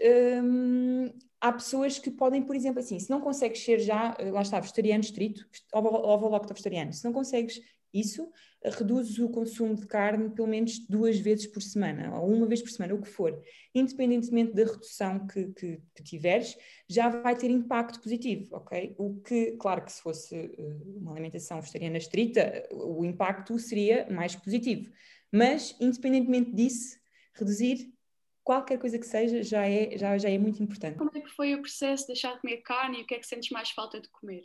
um, 0.44 1.06
há 1.40 1.52
pessoas 1.52 1.98
que 1.98 2.10
podem, 2.10 2.42
por 2.42 2.54
exemplo, 2.54 2.80
assim, 2.80 2.98
se 2.98 3.10
não 3.10 3.20
consegues 3.20 3.64
ser 3.64 3.78
já, 3.78 4.14
eh, 4.18 4.30
lá 4.30 4.42
está, 4.42 4.60
vegetariano 4.60 5.02
estrito, 5.02 5.46
ovo-lacto 5.72 6.52
vegetariano, 6.52 6.92
se 6.92 7.04
não 7.04 7.12
consegues 7.12 7.60
isso, 7.92 8.30
reduzes 8.62 9.18
o 9.18 9.28
consumo 9.28 9.74
de 9.74 9.86
carne 9.86 10.30
pelo 10.30 10.48
menos 10.48 10.78
duas 10.88 11.18
vezes 11.18 11.46
por 11.46 11.62
semana, 11.62 12.20
ou 12.20 12.28
uma 12.28 12.46
vez 12.46 12.60
por 12.60 12.70
semana, 12.70 12.94
o 12.94 13.00
que 13.00 13.08
for. 13.08 13.40
Independentemente 13.74 14.52
da 14.52 14.64
redução 14.64 15.26
que, 15.26 15.46
que, 15.52 15.80
que 15.94 16.02
tiveres, 16.02 16.56
já 16.88 17.08
vai 17.08 17.36
ter 17.36 17.50
impacto 17.50 18.00
positivo, 18.00 18.56
ok? 18.56 18.94
O 18.98 19.20
que, 19.20 19.52
claro 19.52 19.84
que 19.84 19.92
se 19.92 20.02
fosse 20.02 20.50
uma 20.96 21.12
alimentação 21.12 21.60
vegetariana 21.60 21.98
estrita, 21.98 22.68
o 22.72 23.04
impacto 23.04 23.58
seria 23.58 24.06
mais 24.10 24.34
positivo. 24.34 24.90
Mas, 25.30 25.74
independentemente 25.80 26.52
disso, 26.52 26.97
reduzir 27.38 27.92
qualquer 28.48 28.78
coisa 28.78 28.98
que 28.98 29.06
seja 29.06 29.42
já 29.42 29.68
é, 29.68 29.98
já, 29.98 30.16
já 30.16 30.30
é 30.30 30.38
muito 30.38 30.62
importante. 30.62 30.96
Como 30.96 31.10
é 31.14 31.20
que 31.20 31.28
foi 31.28 31.54
o 31.54 31.60
processo 31.60 32.04
de 32.04 32.14
deixar 32.14 32.34
de 32.34 32.40
comer 32.40 32.58
carne 32.58 33.00
e 33.00 33.02
o 33.02 33.06
que 33.06 33.14
é 33.14 33.18
que 33.18 33.26
sentes 33.26 33.50
mais 33.50 33.70
falta 33.70 34.00
de 34.00 34.08
comer? 34.08 34.40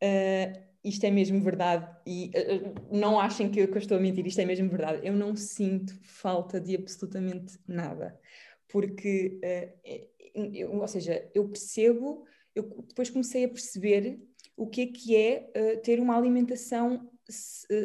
Uh, 0.00 0.62
isto 0.84 1.02
é 1.04 1.10
mesmo 1.10 1.40
verdade 1.40 1.90
e 2.06 2.30
uh, 2.30 2.96
não 2.96 3.18
achem 3.18 3.50
que 3.50 3.58
eu, 3.58 3.66
que 3.66 3.74
eu, 3.74 3.78
estou 3.78 3.96
a 3.96 4.00
mentir, 4.00 4.24
isto 4.24 4.40
é 4.40 4.44
mesmo 4.44 4.68
verdade. 4.68 5.04
Eu 5.04 5.14
não 5.14 5.34
sinto 5.34 5.98
falta 6.04 6.60
de 6.60 6.76
absolutamente 6.76 7.58
nada, 7.66 8.20
porque, 8.68 9.40
uh, 9.42 10.08
eu, 10.54 10.78
ou 10.78 10.86
seja, 10.86 11.28
eu 11.34 11.48
percebo, 11.48 12.24
eu 12.54 12.62
depois 12.86 13.10
comecei 13.10 13.46
a 13.46 13.48
perceber 13.48 14.20
o 14.56 14.68
que 14.68 14.82
é 14.82 14.86
que 14.86 15.16
é 15.16 15.76
ter 15.82 15.98
uma 15.98 16.16
alimentação 16.16 17.10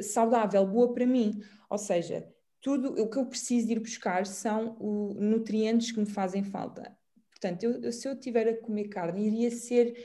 saudável, 0.04 0.64
boa 0.68 0.94
para 0.94 1.08
mim. 1.08 1.42
Ou 1.70 1.78
seja, 1.78 2.32
tudo 2.62 3.02
o 3.02 3.10
que 3.10 3.18
eu 3.18 3.26
preciso 3.26 3.68
de 3.68 3.74
ir 3.74 3.80
buscar 3.80 4.26
são 4.26 4.76
os 4.80 5.16
nutrientes 5.16 5.92
que 5.92 6.00
me 6.00 6.06
fazem 6.06 6.44
falta. 6.44 6.96
Portanto, 7.30 7.64
eu, 7.64 7.92
se 7.92 8.08
eu 8.08 8.20
tiver 8.20 8.48
a 8.50 8.58
comer 8.58 8.90
carne, 8.90 9.28
iria 9.28 9.50
ser 9.50 9.96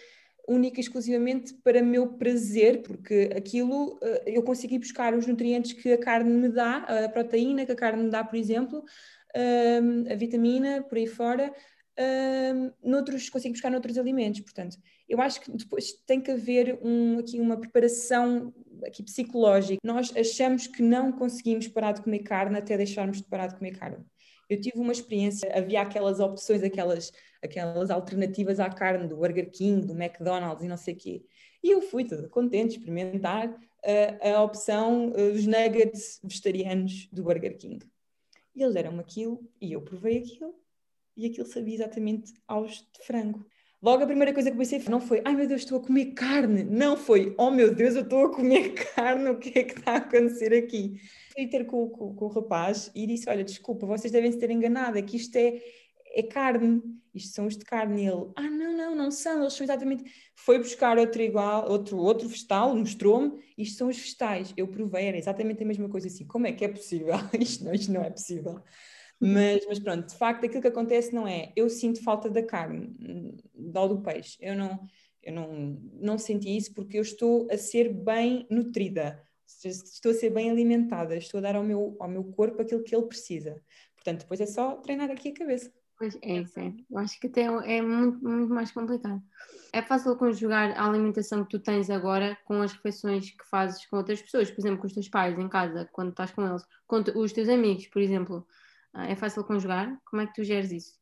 única 0.47 0.79
e 0.79 0.83
exclusivamente 0.83 1.55
para 1.65 1.83
meu 1.83 2.15
prazer, 2.15 2.83
porque 2.83 3.31
aquilo 3.35 3.99
eh, 4.03 4.25
eu 4.27 4.43
consigo 4.43 4.75
ir 4.75 4.79
buscar 4.79 5.15
os 5.15 5.27
nutrientes 5.27 5.73
que 5.73 5.93
a 5.93 5.99
carne 5.99 6.31
me 6.31 6.49
dá, 6.49 6.77
a 6.77 7.09
proteína 7.09 7.65
que 7.65 7.73
a 7.73 7.77
carne 7.77 8.05
me 8.05 8.11
dá, 8.11 8.23
por 8.23 8.37
exemplo, 8.37 8.85
ehm, 9.35 10.05
a 10.13 10.15
vitamina, 10.15 10.83
por 10.83 10.99
aí 10.99 11.07
fora, 11.07 11.53
um, 11.99 12.73
noutros, 12.83 13.29
consigo 13.31 13.55
buscar 13.55 13.71
noutros 13.71 13.97
alimentos. 13.99 14.41
Portanto, 14.41 14.77
eu 15.09 15.21
acho 15.21 15.41
que 15.41 15.51
depois 15.51 15.93
tem 16.07 16.21
que 16.21 16.31
haver 16.31 16.79
um, 16.83 17.19
aqui 17.19 17.41
uma 17.41 17.59
preparação 17.59 18.53
aqui 18.87 19.03
psicológica. 19.03 19.79
Nós 19.85 20.15
achamos 20.17 20.67
que 20.67 20.83
não 20.83 21.13
conseguimos 21.13 21.69
parar 21.69 21.93
de 21.93 22.03
comer 22.03 22.21
carne 22.21 22.59
até 22.59 22.77
deixarmos 22.77 23.19
de 23.19 23.25
parar 23.25 23.49
de 23.49 23.57
comer 23.57 23.79
carne. 23.79 24.05
Eu 24.49 24.61
tive 24.61 24.79
uma 24.79 24.93
experiência, 24.93 25.51
havia 25.57 25.81
aquelas 25.81 26.21
opções, 26.21 26.63
aquelas, 26.63 27.13
aquelas 27.43 27.91
alternativas 27.91 28.61
à 28.61 28.69
carne 28.69 29.09
do 29.09 29.17
Burger 29.17 29.51
King, 29.51 29.87
do 29.87 29.95
McDonald's 29.95 30.65
e 30.65 30.69
não 30.69 30.77
sei 30.77 30.95
o 30.95 30.97
quê. 30.97 31.25
E 31.63 31.71
eu 31.71 31.81
fui 31.81 32.05
toda 32.05 32.29
contente 32.29 32.77
experimentar 32.77 33.49
uh, 33.49 34.37
a 34.37 34.43
opção, 34.43 35.13
uh, 35.13 35.33
os 35.33 35.47
nuggets 35.47 36.21
vegetarianos 36.23 37.09
do 37.11 37.23
Burger 37.23 37.57
King. 37.57 37.85
E 38.55 38.63
eles 38.63 38.75
deram-me 38.75 39.01
aquilo 39.01 39.41
e 39.61 39.73
eu 39.73 39.81
provei 39.81 40.19
aquilo 40.19 40.55
e 41.17 41.27
aquilo 41.27 41.47
sabia 41.47 41.75
exatamente 41.75 42.33
aos 42.47 42.77
de 42.77 43.07
frango. 43.07 43.47
Logo 43.85 44.03
a 44.03 44.07
primeira 44.07 44.33
coisa 44.33 44.51
que 44.51 44.57
pensei 44.57 44.83
não 44.89 44.99
foi, 44.99 45.21
ai 45.27 45.37
meu 45.37 45.47
Deus, 45.47 45.61
estou 45.61 45.77
a 45.77 45.83
comer 45.83 46.15
carne. 46.15 46.65
Não 46.65 46.97
foi, 46.97 47.35
oh 47.37 47.51
meu 47.51 47.75
Deus, 47.75 47.95
eu 47.95 48.01
estou 48.01 48.25
a 48.25 48.33
comer 48.35 48.71
carne, 48.97 49.29
o 49.29 49.37
que 49.37 49.59
é 49.59 49.63
que 49.63 49.79
está 49.79 49.93
a 49.93 49.97
acontecer 49.97 50.55
aqui? 50.55 50.99
Fui 51.35 51.47
ter 51.47 51.67
com, 51.67 51.91
com, 51.91 52.15
com 52.15 52.25
o 52.25 52.29
rapaz 52.29 52.91
e 52.95 53.07
disse, 53.07 53.29
olha, 53.29 53.45
desculpa, 53.45 53.87
vocês 53.87 54.11
devem 54.11 54.33
se 54.33 54.39
ter 54.39 54.51
enganado, 54.51 54.97
é 54.97 55.03
que 55.03 55.19
isto 55.19 55.37
é, 55.37 55.61
é 56.15 56.23
carne, 56.23 56.81
isto 57.15 57.35
são 57.35 57.45
os 57.45 57.59
de 57.59 57.65
carne. 57.67 58.05
E 58.05 58.07
ele, 58.07 58.31
ah 58.37 58.49
não, 58.49 58.75
não, 58.75 58.95
não 58.95 59.11
são, 59.11 59.43
eles 59.43 59.53
são 59.53 59.65
exatamente... 59.65 60.11
Foi 60.35 60.57
buscar 60.57 60.97
outro 60.97 61.21
igual, 61.21 61.71
outro, 61.71 61.99
outro 61.99 62.27
vegetal, 62.27 62.75
mostrou-me, 62.75 63.39
isto 63.59 63.77
são 63.77 63.89
os 63.89 63.99
vegetais. 63.99 64.55
Eu 64.57 64.67
provei, 64.67 65.09
era 65.09 65.19
exatamente 65.19 65.63
a 65.63 65.67
mesma 65.67 65.91
coisa 65.91 66.07
assim, 66.07 66.27
como 66.27 66.47
é 66.47 66.53
que 66.53 66.65
é 66.65 66.69
possível? 66.69 67.17
isto, 67.39 67.63
não, 67.63 67.75
isto 67.75 67.93
não 67.93 68.03
é 68.03 68.09
possível. 68.09 68.63
Mas, 69.27 69.67
mas 69.67 69.79
pronto, 69.79 70.09
de 70.09 70.17
facto, 70.17 70.45
aquilo 70.45 70.61
que 70.61 70.69
acontece 70.69 71.15
não 71.15 71.27
é 71.27 71.53
eu 71.57 71.69
sinto 71.71 72.03
falta 72.03 72.29
da 72.29 72.43
carne, 72.43 72.95
do 73.55 74.03
peixe. 74.03 74.37
Eu 74.41 74.55
não, 74.55 74.87
eu 75.23 75.33
não, 75.33 75.81
não 75.95 76.19
senti 76.19 76.55
isso 76.57 76.75
porque 76.75 76.99
eu 76.99 77.03
estou 77.03 77.49
a 77.51 77.57
ser 77.57 77.93
bem 77.93 78.47
nutrida, 78.51 79.23
estou 79.65 80.13
a 80.13 80.15
ser 80.15 80.31
bem 80.31 80.51
alimentada, 80.51 81.17
estou 81.17 81.39
a 81.39 81.41
dar 81.43 81.57
ao 81.57 81.63
meu, 81.63 81.97
ao 81.99 82.09
meu 82.09 82.25
corpo 82.25 82.61
aquilo 82.61 82.83
que 82.83 82.95
ele 82.95 83.07
precisa. 83.07 83.63
Portanto, 83.95 84.21
depois 84.21 84.41
é 84.41 84.47
só 84.47 84.77
treinar 84.77 85.11
aqui 85.11 85.31
a 85.31 85.35
cabeça. 85.35 85.73
Pois 85.97 86.19
é, 86.23 86.41
isso 86.41 86.59
é. 86.59 86.75
Eu 86.91 86.99
acho 86.99 87.19
que 87.21 87.29
até 87.29 87.43
é 87.43 87.81
muito, 87.81 88.23
muito 88.23 88.53
mais 88.53 88.73
complicado. 88.73 89.23
É 89.73 89.81
fácil 89.81 90.17
conjugar 90.17 90.79
a 90.79 90.87
alimentação 90.87 91.45
que 91.45 91.51
tu 91.51 91.59
tens 91.61 91.89
agora 91.89 92.37
com 92.45 92.61
as 92.61 92.73
refeições 92.73 93.31
que 93.31 93.49
fazes 93.49 93.87
com 93.87 93.97
outras 93.97 94.21
pessoas, 94.21 94.51
por 94.51 94.61
exemplo, 94.61 94.81
com 94.81 94.87
os 94.87 94.93
teus 94.93 95.09
pais 95.09 95.39
em 95.39 95.49
casa, 95.49 95.89
quando 95.93 96.11
estás 96.11 96.33
com 96.33 96.47
eles, 96.47 96.63
com 96.87 97.03
os 97.17 97.33
teus 97.33 97.49
amigos, 97.49 97.87
por 97.87 98.03
exemplo. 98.03 98.47
Ah, 98.95 99.11
é 99.11 99.17
fácil 99.17 99.45
conjugar? 99.45 100.01
Como 100.07 100.23
é 100.23 100.27
que 100.27 100.35
tu 100.35 100.45
geres 100.45 100.71
isso? 100.71 100.95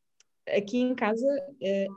Aqui 0.47 0.79
em 0.79 0.93
casa, 0.95 1.27
eh, 1.61 1.87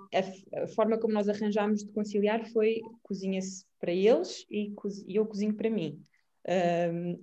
a 0.62 0.66
forma 0.68 0.98
como 0.98 1.14
nós 1.14 1.28
arranjámos 1.28 1.82
de 1.82 1.90
conciliar 1.90 2.46
foi 2.52 2.80
cozinha-se 3.02 3.64
para 3.80 3.92
eles 3.92 4.46
e 4.50 4.72
eu 5.08 5.26
cozinho 5.26 5.54
para 5.54 5.70
mim. 5.70 6.00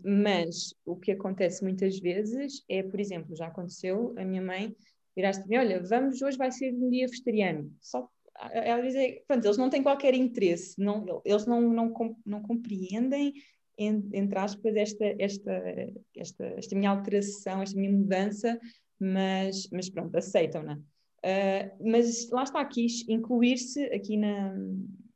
mas 0.04 0.74
o 0.86 0.98
que 0.98 1.12
acontece 1.12 1.64
muitas 1.64 1.98
vezes 1.98 2.62
é, 2.68 2.84
por 2.84 3.00
exemplo, 3.00 3.36
já 3.36 3.48
aconteceu, 3.48 4.14
a 4.18 4.26
minha 4.26 4.42
mãe 4.42 4.76
viraste 5.16 5.48
me 5.48 5.58
olha, 5.58 5.82
vamos, 5.82 6.22
hoje 6.22 6.38
vai 6.38 6.52
ser 6.52 6.74
um 6.74 6.90
dia 6.90 7.08
vegetariano. 7.08 7.72
Só, 7.80 8.10
ela 8.52 8.82
diz, 8.82 8.96
pronto, 9.28 9.46
eles 9.46 9.58
não 9.58 9.70
têm 9.70 9.84
qualquer 9.84 10.14
interesse, 10.14 10.76
não, 10.78 11.22
eles 11.24 11.46
não, 11.46 11.62
não, 11.62 11.94
não 12.26 12.42
compreendem 12.42 13.34
entre 13.78 14.38
aspas, 14.38 14.76
esta, 14.76 15.06
esta, 15.20 15.92
esta, 16.16 16.46
esta 16.58 16.76
minha 16.76 16.92
alteração, 16.92 17.62
esta 17.62 17.80
minha 17.80 17.92
mudança, 17.92 18.60
mas, 19.00 19.68
mas 19.72 19.90
pronto, 19.90 20.16
aceitam-na. 20.16 20.76
Uh, 20.76 21.90
mas 21.90 22.30
lá 22.30 22.44
está, 22.44 22.64
quis 22.66 23.08
incluir-se 23.08 23.84
aqui 23.86 24.18
na, 24.18 24.56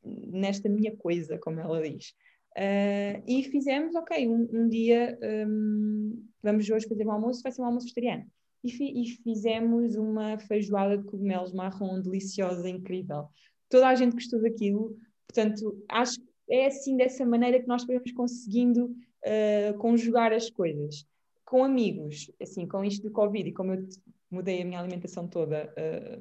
nesta 0.04 0.70
minha 0.70 0.96
coisa, 0.96 1.38
como 1.38 1.60
ela 1.60 1.82
diz. 1.82 2.14
Uh, 2.58 3.22
e 3.28 3.44
fizemos, 3.44 3.94
ok, 3.94 4.28
um, 4.28 4.48
um 4.52 4.68
dia 4.68 5.18
um, 5.48 6.26
vamos 6.42 6.68
hoje 6.70 6.88
fazer 6.88 7.06
um 7.06 7.12
almoço, 7.12 7.44
vai 7.44 7.52
ser 7.52 7.62
um 7.62 7.66
almoço 7.66 7.86
vegetariano. 7.86 8.26
E, 8.64 8.72
fi, 8.72 9.02
e, 9.02 9.10
fizemos 9.22 9.96
uma 9.96 10.40
feijoada 10.40 10.98
de 10.98 11.04
cogumelos 11.04 11.54
marrom 11.54 12.02
deliciosa, 12.02 12.68
incrível. 12.68 13.28
Toda 13.70 13.88
a 13.88 13.96
gente 13.96 14.14
gostou 14.14 14.42
daquilo, 14.42 14.98
portanto, 15.28 15.86
acho 15.90 16.20
que 16.20 16.28
é 16.50 16.68
assim, 16.68 16.96
dessa 16.96 17.26
maneira 17.26 17.60
que 17.60 17.68
nós 17.68 17.86
vamos 17.86 18.12
conseguindo 18.12 18.86
uh, 18.86 19.78
conjugar 19.78 20.32
as 20.32 20.50
coisas. 20.50 21.06
Com 21.46 21.64
amigos, 21.64 22.32
assim, 22.42 22.68
com 22.68 22.84
isto 22.84 23.04
do 23.04 23.12
Covid 23.12 23.50
e 23.50 23.54
como 23.54 23.74
eu 23.74 23.88
mudei 24.30 24.62
a 24.62 24.66
minha 24.66 24.80
alimentação 24.80 25.28
toda 25.28 25.74
uh, 25.78 26.18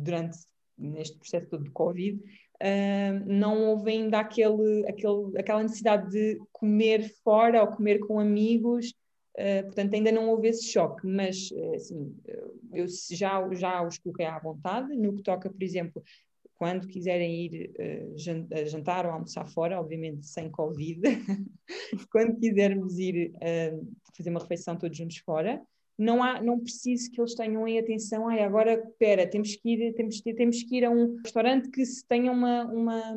durante 0.00 0.38
neste 0.78 1.16
processo 1.18 1.48
todo 1.48 1.64
do 1.64 1.72
Covid, 1.72 2.18
uh, 2.18 3.24
não 3.26 3.66
houve 3.66 3.90
ainda 3.90 4.20
aquele, 4.20 4.86
aquele, 4.86 5.38
aquela 5.38 5.62
necessidade 5.62 6.10
de 6.10 6.40
comer 6.52 7.10
fora 7.24 7.62
ou 7.62 7.68
comer 7.68 7.98
com 8.00 8.20
amigos, 8.20 8.94
uh, 9.38 9.64
portanto 9.64 9.94
ainda 9.94 10.12
não 10.12 10.28
houve 10.28 10.48
esse 10.48 10.66
choque, 10.66 11.06
mas 11.06 11.50
assim, 11.74 12.14
eu 12.72 12.86
já, 13.10 13.48
já 13.54 13.82
os 13.82 13.98
coloquei 13.98 14.26
à 14.26 14.38
vontade, 14.38 14.94
no 14.94 15.14
que 15.14 15.22
toca, 15.22 15.50
por 15.50 15.62
exemplo, 15.62 16.02
quando 16.56 16.88
quiserem 16.88 17.46
ir 17.46 17.70
uh, 17.78 18.18
jantar 18.66 19.06
ou 19.06 19.12
almoçar 19.12 19.46
fora, 19.46 19.80
obviamente 19.80 20.26
sem 20.26 20.50
Covid, 20.50 21.00
quando 22.10 22.38
quisermos 22.38 22.98
ir 22.98 23.32
uh, 23.36 23.96
fazer 24.16 24.30
uma 24.30 24.40
refeição 24.40 24.76
todos 24.76 24.96
juntos 24.96 25.18
fora, 25.18 25.62
não, 25.98 26.22
há, 26.22 26.42
não 26.42 26.60
preciso 26.60 27.10
que 27.10 27.20
eles 27.20 27.34
tenham 27.34 27.66
em 27.66 27.78
atenção, 27.78 28.28
ai, 28.28 28.42
agora, 28.42 28.74
espera, 28.74 29.26
temos 29.26 29.56
que 29.56 29.70
ir, 29.70 29.94
temos, 29.94 30.20
temos 30.20 30.62
que 30.62 30.76
ir 30.76 30.84
a 30.84 30.90
um 30.90 31.16
restaurante 31.22 31.70
que 31.70 31.84
se 31.84 32.06
tenha 32.06 32.30
uma, 32.30 32.64
uma, 32.64 33.12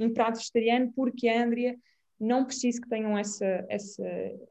um 0.00 0.12
prato 0.12 0.38
vegetariano, 0.38 0.92
porque 0.94 1.28
a 1.28 1.44
Andrea 1.44 1.76
não 2.20 2.44
preciso 2.44 2.82
que 2.82 2.88
tenham 2.88 3.18
essa, 3.18 3.64
essa, 3.68 4.04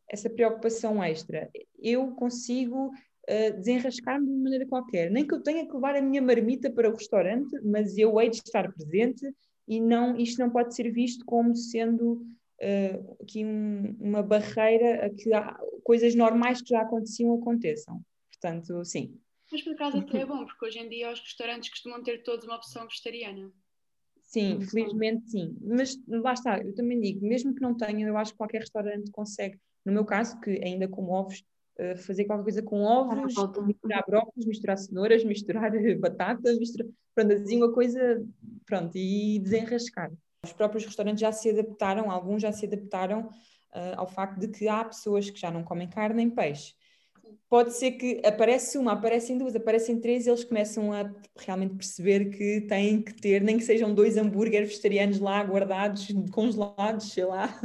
essa 0.09 0.29
preocupação 0.29 1.01
extra. 1.03 1.49
Eu 1.77 2.11
consigo 2.15 2.91
uh, 3.29 3.57
desenrascar-me 3.57 4.25
de 4.25 4.31
uma 4.31 4.43
maneira 4.43 4.65
qualquer. 4.65 5.11
Nem 5.11 5.25
que 5.25 5.33
eu 5.33 5.41
tenha 5.41 5.65
que 5.65 5.73
levar 5.73 5.95
a 5.95 6.01
minha 6.01 6.21
marmita 6.21 6.69
para 6.71 6.89
o 6.89 6.93
restaurante, 6.93 7.55
mas 7.63 7.97
eu 7.97 8.19
hei 8.19 8.29
de 8.29 8.37
estar 8.37 8.71
presente 8.73 9.31
e 9.67 9.79
não, 9.79 10.17
isto 10.17 10.39
não 10.39 10.49
pode 10.49 10.73
ser 10.73 10.91
visto 10.91 11.23
como 11.25 11.55
sendo 11.55 12.13
uh, 12.13 13.17
aqui 13.21 13.45
um, 13.45 13.95
uma 13.99 14.23
barreira 14.23 15.05
a 15.05 15.09
que 15.09 15.29
coisas 15.83 16.15
normais 16.15 16.61
que 16.61 16.69
já 16.69 16.81
aconteciam 16.81 17.33
aconteçam. 17.35 18.01
Portanto, 18.31 18.83
sim. 18.83 19.19
Mas 19.51 19.63
por 19.63 19.73
acaso 19.73 19.97
até 19.97 20.21
é 20.21 20.25
bom, 20.25 20.45
porque 20.45 20.65
hoje 20.65 20.79
em 20.79 20.89
dia 20.89 21.11
os 21.11 21.19
restaurantes 21.19 21.69
costumam 21.69 22.03
ter 22.03 22.23
todos 22.23 22.45
uma 22.45 22.55
opção 22.55 22.85
vegetariana. 22.85 23.51
Sim, 24.21 24.61
felizmente 24.61 25.27
sim. 25.31 25.57
Mas 25.59 25.99
lá 26.07 26.33
está, 26.33 26.59
eu 26.59 26.73
também 26.75 26.99
digo, 26.99 27.25
mesmo 27.25 27.53
que 27.53 27.61
não 27.61 27.75
tenha, 27.75 28.07
eu 28.07 28.15
acho 28.15 28.31
que 28.31 28.37
qualquer 28.37 28.59
restaurante 28.59 29.09
consegue. 29.11 29.59
No 29.83 29.91
meu 29.91 30.05
caso, 30.05 30.39
que 30.39 30.51
ainda 30.63 30.87
como 30.87 31.11
ovos, 31.11 31.43
fazer 31.97 32.25
qualquer 32.25 32.43
coisa 32.43 32.61
com 32.61 32.81
ovos, 32.81 33.33
misturar 33.65 34.03
brócolis, 34.05 34.45
misturar 34.45 34.77
cenouras, 34.77 35.23
misturar 35.23 35.71
batatas, 35.99 36.59
misturar, 36.59 36.87
pronto, 37.15 37.33
assim 37.33 37.57
uma 37.57 37.71
coisa, 37.71 38.23
pronto, 38.65 38.97
e 38.97 39.39
desenrascar. 39.39 40.11
Os 40.43 40.53
próprios 40.53 40.85
restaurantes 40.85 41.21
já 41.21 41.31
se 41.31 41.49
adaptaram, 41.49 42.09
alguns 42.09 42.41
já 42.41 42.51
se 42.51 42.65
adaptaram 42.65 43.21
uh, 43.21 43.95
ao 43.97 44.07
facto 44.07 44.39
de 44.39 44.47
que 44.47 44.67
há 44.67 44.83
pessoas 44.83 45.29
que 45.29 45.39
já 45.39 45.51
não 45.51 45.63
comem 45.63 45.89
carne 45.89 46.17
nem 46.17 46.29
peixe. 46.29 46.73
Pode 47.49 47.73
ser 47.73 47.91
que 47.93 48.21
aparece 48.23 48.77
uma, 48.77 48.93
aparecem 48.93 49.37
duas, 49.37 49.55
aparecem 49.55 49.99
três, 49.99 50.27
eles 50.27 50.43
começam 50.43 50.93
a 50.93 51.11
realmente 51.35 51.75
perceber 51.75 52.29
que 52.29 52.61
têm 52.61 53.01
que 53.01 53.13
ter, 53.13 53.41
nem 53.41 53.57
que 53.57 53.63
sejam 53.63 53.93
dois 53.93 54.17
hambúrgueres 54.17 54.69
vegetarianos 54.69 55.19
lá 55.19 55.43
guardados, 55.43 56.07
congelados, 56.31 57.11
sei 57.11 57.25
lá, 57.25 57.59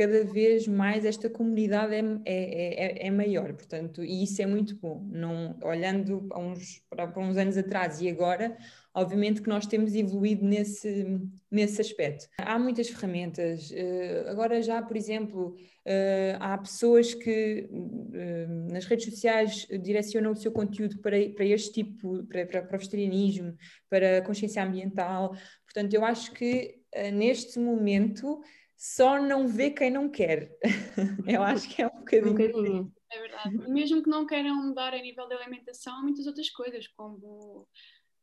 cada 0.00 0.24
vez 0.24 0.66
mais 0.66 1.04
esta 1.04 1.28
comunidade 1.28 1.94
é, 1.94 2.00
é, 2.24 3.04
é, 3.04 3.06
é, 3.06 3.10
maior, 3.10 3.52
portanto, 3.52 4.02
e 4.02 4.22
isso 4.22 4.40
é 4.40 4.46
muito 4.46 4.74
bom. 4.76 5.06
Não, 5.12 5.58
olhando 5.62 6.22
para 6.22 6.38
uns, 6.38 6.82
para, 6.88 7.20
uns 7.20 7.36
anos 7.36 7.58
atrás 7.58 8.00
e 8.00 8.08
agora, 8.08 8.56
obviamente 8.94 9.42
que 9.42 9.48
nós 9.50 9.66
temos 9.66 9.94
evoluído 9.94 10.42
nesse, 10.42 11.20
nesse 11.50 11.82
aspecto. 11.82 12.30
Há 12.38 12.58
muitas 12.58 12.88
ferramentas. 12.88 13.70
Eh, 13.74 14.24
agora 14.26 14.62
já, 14.62 14.80
por 14.80 14.96
exemplo, 14.96 15.54
eh, 15.84 16.34
há 16.40 16.56
pessoas 16.56 17.12
que 17.12 17.68
eh, 18.14 18.46
nas 18.72 18.86
redes 18.86 19.04
sociais 19.04 19.66
direcionam 19.82 20.32
o 20.32 20.36
seu 20.36 20.50
conteúdo 20.50 20.98
para, 21.02 21.18
para 21.36 21.44
este 21.44 21.72
tipo, 21.74 22.24
para, 22.24 22.46
para, 22.46 22.62
para 22.62 22.76
o 22.76 22.78
vegetarianismo, 22.78 23.54
para 23.90 24.16
a 24.16 24.22
consciência 24.22 24.64
ambiental. 24.64 25.36
Portanto, 25.66 25.92
eu 25.92 26.02
acho 26.06 26.32
que 26.32 26.80
neste 27.12 27.60
momento 27.60 28.40
só 28.80 29.20
não 29.20 29.46
vê 29.46 29.70
quem 29.70 29.90
não 29.90 30.08
quer. 30.08 30.56
Eu 31.28 31.42
acho 31.42 31.68
que 31.68 31.82
é 31.82 31.86
um 31.86 31.98
bocadinho. 31.98 32.30
Um 32.30 32.36
bocadinho. 32.36 32.94
É 33.12 33.20
verdade. 33.20 33.68
Mesmo 33.68 34.02
que 34.02 34.08
não 34.08 34.26
queiram 34.26 34.56
mudar 34.56 34.94
a 34.94 35.02
nível 35.02 35.28
de 35.28 35.34
alimentação, 35.34 35.98
há 35.98 36.00
muitas 36.00 36.26
outras 36.26 36.48
coisas, 36.48 36.88
como 36.88 37.68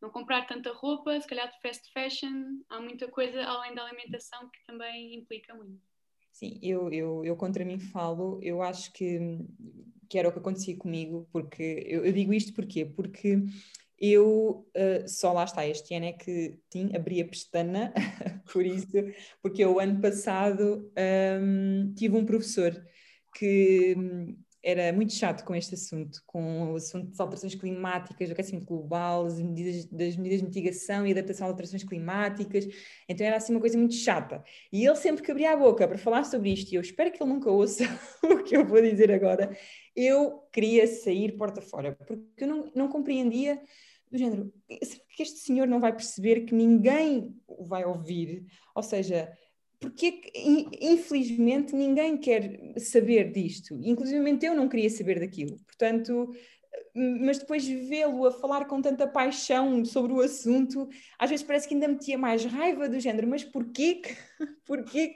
não 0.01 0.09
comprar 0.09 0.47
tanta 0.47 0.73
roupa, 0.73 1.21
se 1.21 1.27
calhar 1.27 1.47
de 1.51 1.61
fast 1.61 1.91
fashion, 1.93 2.63
há 2.69 2.81
muita 2.81 3.07
coisa 3.07 3.43
além 3.43 3.75
da 3.75 3.83
alimentação 3.85 4.49
que 4.49 4.65
também 4.65 5.13
implica 5.13 5.53
muito. 5.53 5.79
Sim, 6.31 6.57
eu, 6.63 6.91
eu, 6.91 7.23
eu 7.23 7.35
contra 7.35 7.63
mim 7.63 7.77
falo, 7.77 8.39
eu 8.41 8.63
acho 8.63 8.91
que, 8.93 9.19
que 10.09 10.17
era 10.17 10.29
o 10.29 10.31
que 10.31 10.39
acontecia 10.39 10.75
comigo, 10.75 11.29
porque 11.31 11.83
eu, 11.85 12.03
eu 12.03 12.11
digo 12.11 12.33
isto 12.33 12.51
porquê? 12.55 12.83
Porque 12.83 13.43
eu 13.99 14.67
uh, 14.75 15.07
só 15.07 15.33
lá 15.33 15.43
está, 15.43 15.65
este 15.65 15.93
ano 15.95 16.05
é 16.05 16.13
que 16.13 16.59
sim, 16.71 16.91
abri 16.95 17.21
a 17.21 17.27
pestana, 17.27 17.93
por 18.51 18.65
isso, 18.65 18.87
porque 19.41 19.63
eu 19.63 19.79
ano 19.79 19.99
passado 20.01 20.91
um, 21.41 21.93
tive 21.95 22.15
um 22.15 22.25
professor 22.25 22.73
que 23.35 23.95
era 24.63 24.91
muito 24.91 25.13
chato 25.13 25.43
com 25.45 25.55
este 25.55 25.75
assunto, 25.75 26.21
com 26.25 26.73
o 26.73 26.75
assunto 26.75 27.09
das 27.09 27.19
alterações 27.19 27.55
climáticas, 27.55 28.27
do 28.27 28.33
aquecimento 28.33 28.65
global, 28.65 29.25
as 29.25 29.39
medidas, 29.39 29.85
das 29.85 30.15
medidas 30.17 30.39
de 30.39 30.45
mitigação 30.45 31.05
e 31.05 31.11
adaptação 31.11 31.47
às 31.47 31.51
alterações 31.51 31.83
climáticas. 31.83 32.67
Então 33.07 33.25
era 33.25 33.37
assim 33.37 33.53
uma 33.53 33.59
coisa 33.59 33.77
muito 33.77 33.95
chata. 33.95 34.43
E 34.71 34.85
ele 34.85 34.95
sempre 34.95 35.23
que 35.23 35.31
abria 35.31 35.53
a 35.53 35.57
boca 35.57 35.87
para 35.87 35.97
falar 35.97 36.23
sobre 36.23 36.51
isto, 36.51 36.71
e 36.71 36.75
eu 36.75 36.81
espero 36.81 37.11
que 37.11 37.21
ele 37.21 37.31
nunca 37.31 37.49
ouça 37.49 37.83
o 38.23 38.43
que 38.43 38.57
eu 38.57 38.65
vou 38.65 38.81
dizer 38.81 39.11
agora, 39.11 39.55
eu 39.95 40.43
queria 40.51 40.85
sair 40.87 41.37
porta 41.37 41.61
fora, 41.61 41.97
porque 42.05 42.43
eu 42.43 42.47
não, 42.47 42.71
não 42.75 42.87
compreendia 42.87 43.61
do 44.11 44.17
género, 44.17 44.53
será 44.83 45.03
que 45.09 45.23
este 45.23 45.39
senhor 45.39 45.67
não 45.67 45.79
vai 45.79 45.91
perceber 45.91 46.41
que 46.41 46.53
ninguém 46.53 47.35
o 47.45 47.65
vai 47.65 47.83
ouvir? 47.85 48.45
Ou 48.73 48.81
seja, 48.81 49.31
porque 49.79 50.21
infelizmente 50.81 51.75
ninguém 51.75 52.17
quer 52.17 52.73
saber 52.79 53.31
disto, 53.31 53.79
inclusive 53.83 54.39
eu 54.43 54.55
não 54.55 54.67
queria 54.67 54.89
saber 54.89 55.19
daquilo. 55.19 55.57
Portanto, 55.65 56.33
mas 56.93 57.37
depois 57.37 57.67
vê-lo 57.67 58.25
a 58.25 58.31
falar 58.31 58.65
com 58.65 58.81
tanta 58.81 59.07
paixão 59.07 59.85
sobre 59.85 60.13
o 60.13 60.21
assunto, 60.21 60.89
às 61.19 61.29
vezes 61.29 61.45
parece 61.45 61.67
que 61.67 61.73
ainda 61.75 61.87
metia 61.87 62.17
mais 62.17 62.43
raiva 62.45 62.89
do 62.89 62.99
género, 62.99 63.27
mas 63.27 63.43
porquê 63.43 64.01
porquê 64.65 65.15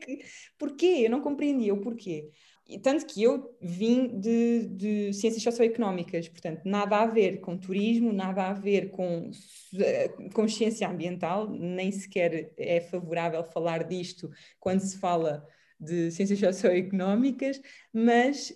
porquê? 0.58 1.04
Eu 1.06 1.10
não 1.10 1.22
compreendia 1.22 1.74
o 1.74 1.82
porquê. 1.82 2.30
E 2.72 2.80
tanto 2.80 3.06
que 3.06 3.22
eu 3.22 3.54
vim 3.62 4.20
de, 4.20 4.68
de, 4.68 5.14
ciências 5.14 5.44
socioeconómicas, 5.44 6.30
portanto, 6.30 6.62
nada 6.64 6.98
a 6.98 7.06
ver 7.06 7.42
com 7.42 7.58
turismo, 7.58 8.14
nada 8.14 8.48
a 8.48 8.54
ver 8.54 8.92
com 8.92 9.30
eh, 9.78 10.08
consciência 10.34 10.88
ambiental, 10.88 11.50
nem 11.50 11.92
sequer 11.92 12.54
é 12.58 12.80
favorável 12.80 13.44
falar 13.44 13.84
disto 13.84 14.32
quando 14.58 14.80
se 14.80 14.98
fala 14.98 15.46
de 15.78 16.12
ciências 16.12 16.40
socioeconómicas, 16.40 17.60
mas 17.92 18.56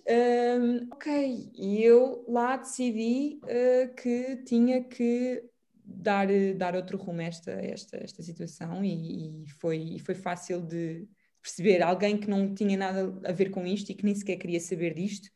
um, 0.60 0.88
ok, 0.92 1.50
eu 1.58 2.24
lá 2.26 2.56
decidi 2.56 3.40
uh, 3.42 3.94
que 3.96 4.36
tinha 4.46 4.82
que 4.84 5.42
dar, 5.84 6.28
dar 6.56 6.74
outro 6.74 6.96
rumo 6.96 7.20
a 7.20 7.24
esta, 7.24 7.50
esta, 7.50 7.96
esta 7.98 8.22
situação 8.22 8.84
e, 8.84 9.44
e 9.44 9.50
foi, 9.50 9.98
foi 9.98 10.14
fácil 10.14 10.62
de, 10.62 11.08
perceber 11.46 11.80
alguém 11.80 12.18
que 12.18 12.28
não 12.28 12.52
tinha 12.52 12.76
nada 12.76 13.14
a 13.24 13.30
ver 13.30 13.50
com 13.50 13.64
isto 13.64 13.90
e 13.90 13.94
que 13.94 14.04
nem 14.04 14.14
sequer 14.16 14.36
queria 14.36 14.58
saber 14.58 14.92
disto, 14.94 15.30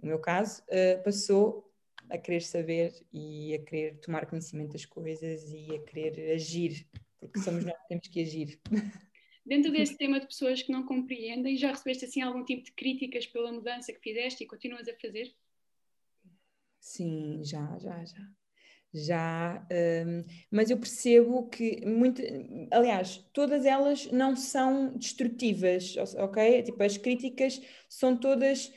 no 0.00 0.08
meu 0.08 0.18
caso, 0.18 0.62
uh, 0.62 1.02
passou 1.04 1.70
a 2.08 2.16
querer 2.16 2.40
saber 2.40 2.94
e 3.12 3.54
a 3.54 3.58
querer 3.58 3.98
tomar 3.98 4.24
conhecimento 4.24 4.72
das 4.72 4.86
coisas 4.86 5.52
e 5.52 5.74
a 5.74 5.78
querer 5.80 6.32
agir, 6.32 6.86
porque 7.18 7.38
somos 7.40 7.64
nós 7.66 7.76
que 7.82 7.88
temos 7.88 8.08
que 8.08 8.20
agir. 8.22 8.60
Dentro 9.44 9.70
desse 9.70 9.96
tema 9.96 10.18
de 10.18 10.26
pessoas 10.26 10.62
que 10.62 10.72
não 10.72 10.86
compreendem, 10.86 11.56
já 11.56 11.68
recebeste 11.68 12.06
assim 12.06 12.20
algum 12.22 12.42
tipo 12.42 12.64
de 12.64 12.72
críticas 12.72 13.26
pela 13.26 13.52
mudança 13.52 13.92
que 13.92 14.00
fizeste 14.00 14.42
e 14.42 14.46
continuas 14.46 14.88
a 14.88 14.96
fazer? 14.96 15.32
Sim, 16.80 17.44
já, 17.44 17.78
já, 17.78 18.04
já 18.04 18.28
já, 18.96 19.66
um, 20.06 20.24
mas 20.50 20.70
eu 20.70 20.78
percebo 20.78 21.48
que 21.48 21.84
muito, 21.84 22.22
aliás, 22.70 23.18
todas 23.32 23.66
elas 23.66 24.10
não 24.10 24.34
são 24.34 24.96
destrutivas, 24.96 25.96
ok? 26.16 26.62
Tipo, 26.62 26.82
as 26.82 26.96
críticas 26.96 27.60
são 27.88 28.16
todas, 28.16 28.72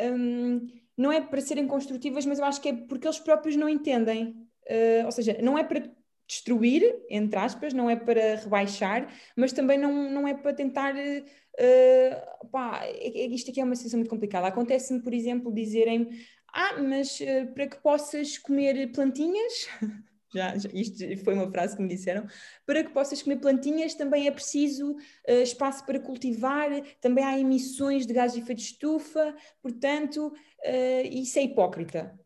um, 0.00 0.66
não 0.96 1.12
é 1.12 1.20
para 1.20 1.40
serem 1.40 1.66
construtivas, 1.66 2.24
mas 2.24 2.38
eu 2.38 2.44
acho 2.44 2.60
que 2.60 2.70
é 2.70 2.72
porque 2.72 3.06
eles 3.06 3.18
próprios 3.18 3.56
não 3.56 3.68
entendem, 3.68 4.30
uh, 4.68 5.04
ou 5.04 5.12
seja, 5.12 5.36
não 5.42 5.58
é 5.58 5.64
para 5.64 5.90
destruir, 6.26 6.82
entre 7.10 7.38
aspas, 7.38 7.74
não 7.74 7.90
é 7.90 7.96
para 7.96 8.36
rebaixar, 8.36 9.12
mas 9.36 9.52
também 9.52 9.76
não, 9.76 10.10
não 10.10 10.26
é 10.26 10.32
para 10.34 10.54
tentar. 10.54 10.94
Uh, 10.94 12.48
pá, 12.50 12.80
é, 12.84 13.24
é, 13.24 13.26
isto 13.26 13.50
aqui 13.50 13.60
é 13.60 13.64
uma 13.64 13.76
situação 13.76 13.98
muito 13.98 14.08
complicada. 14.08 14.46
Acontece-me, 14.46 15.02
por 15.02 15.12
exemplo, 15.12 15.52
dizerem 15.52 16.08
ah, 16.52 16.78
mas 16.82 17.18
uh, 17.20 17.52
para 17.54 17.66
que 17.66 17.76
possas 17.78 18.36
comer 18.36 18.92
plantinhas, 18.92 19.68
já, 20.34 20.56
já, 20.58 20.68
isto 20.74 21.24
foi 21.24 21.32
uma 21.34 21.50
frase 21.50 21.76
que 21.76 21.82
me 21.82 21.88
disseram, 21.88 22.26
para 22.66 22.84
que 22.84 22.90
possas 22.90 23.22
comer 23.22 23.40
plantinhas 23.40 23.94
também 23.94 24.26
é 24.26 24.30
preciso 24.30 24.92
uh, 24.92 25.42
espaço 25.42 25.84
para 25.86 25.98
cultivar, 25.98 26.68
também 27.00 27.24
há 27.24 27.38
emissões 27.38 28.06
de 28.06 28.12
gases 28.12 28.36
de 28.36 28.42
efeito 28.42 28.58
de 28.58 28.64
estufa, 28.64 29.34
portanto, 29.62 30.26
uh, 30.26 31.06
isso 31.10 31.38
é 31.38 31.42
hipócrita. 31.42 32.20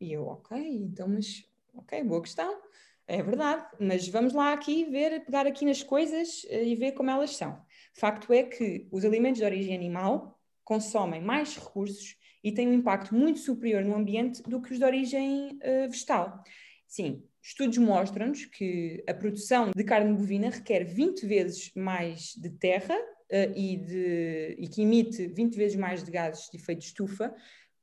E 0.00 0.12
eu, 0.12 0.26
ok, 0.26 0.58
então, 0.58 1.06
mas, 1.08 1.44
ok, 1.72 2.02
boa 2.02 2.22
questão, 2.22 2.60
é 3.06 3.22
verdade, 3.22 3.64
mas 3.78 4.08
vamos 4.08 4.32
lá 4.32 4.52
aqui 4.52 4.84
ver, 4.84 5.24
pegar 5.24 5.46
aqui 5.46 5.64
nas 5.64 5.84
coisas 5.84 6.44
e 6.50 6.74
ver 6.74 6.92
como 6.92 7.08
elas 7.08 7.36
são. 7.36 7.64
Facto 7.94 8.32
é 8.32 8.42
que 8.42 8.88
os 8.90 9.04
alimentos 9.04 9.38
de 9.38 9.44
origem 9.44 9.74
animal 9.74 10.36
consomem 10.64 11.22
mais 11.22 11.56
recursos 11.56 12.16
e 12.46 12.52
têm 12.52 12.68
um 12.68 12.74
impacto 12.74 13.12
muito 13.12 13.40
superior 13.40 13.84
no 13.84 13.96
ambiente 13.96 14.40
do 14.44 14.62
que 14.62 14.70
os 14.70 14.78
de 14.78 14.84
origem 14.84 15.58
uh, 15.64 15.90
vegetal. 15.90 16.44
Sim, 16.86 17.24
estudos 17.42 17.76
mostram-nos 17.76 18.44
que 18.44 19.02
a 19.04 19.12
produção 19.12 19.72
de 19.74 19.82
carne 19.82 20.14
bovina 20.14 20.48
requer 20.48 20.84
20 20.84 21.26
vezes 21.26 21.72
mais 21.74 22.36
de 22.36 22.50
terra 22.50 22.94
uh, 22.94 23.52
e, 23.52 23.76
de, 23.78 24.56
e 24.60 24.68
que 24.68 24.82
emite 24.82 25.26
20 25.26 25.56
vezes 25.56 25.76
mais 25.76 26.04
de 26.04 26.10
gases 26.12 26.48
de 26.48 26.56
efeito 26.56 26.78
de 26.78 26.84
estufa 26.84 27.34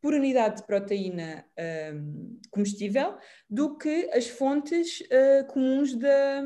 por 0.03 0.13
unidade 0.13 0.57
de 0.57 0.67
proteína 0.67 1.45
um, 1.95 2.37
comestível 2.51 3.15
do 3.49 3.77
que 3.77 4.09
as 4.11 4.27
fontes 4.27 4.99
uh, 4.99 5.47
comuns 5.47 5.95
da, 5.95 6.43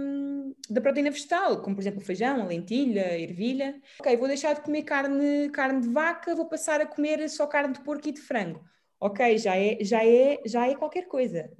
da 0.69 0.79
proteína 0.79 1.09
vegetal, 1.09 1.63
como 1.63 1.75
por 1.75 1.81
exemplo 1.81 1.99
o 1.99 2.05
feijão, 2.05 2.39
a 2.39 2.45
lentilha, 2.45 3.07
a 3.07 3.19
ervilha. 3.19 3.81
Ok, 3.99 4.15
vou 4.15 4.27
deixar 4.27 4.53
de 4.53 4.61
comer 4.61 4.83
carne, 4.83 5.49
carne 5.49 5.81
de 5.81 5.89
vaca, 5.89 6.35
vou 6.35 6.45
passar 6.45 6.79
a 6.81 6.85
comer 6.85 7.27
só 7.31 7.47
carne 7.47 7.73
de 7.73 7.81
porco 7.81 8.07
e 8.07 8.11
de 8.11 8.21
frango. 8.21 8.63
Ok, 8.99 9.39
já 9.39 9.57
é, 9.57 9.79
já 9.81 10.05
é, 10.05 10.39
já 10.45 10.67
é 10.67 10.75
qualquer 10.75 11.07
coisa. 11.07 11.51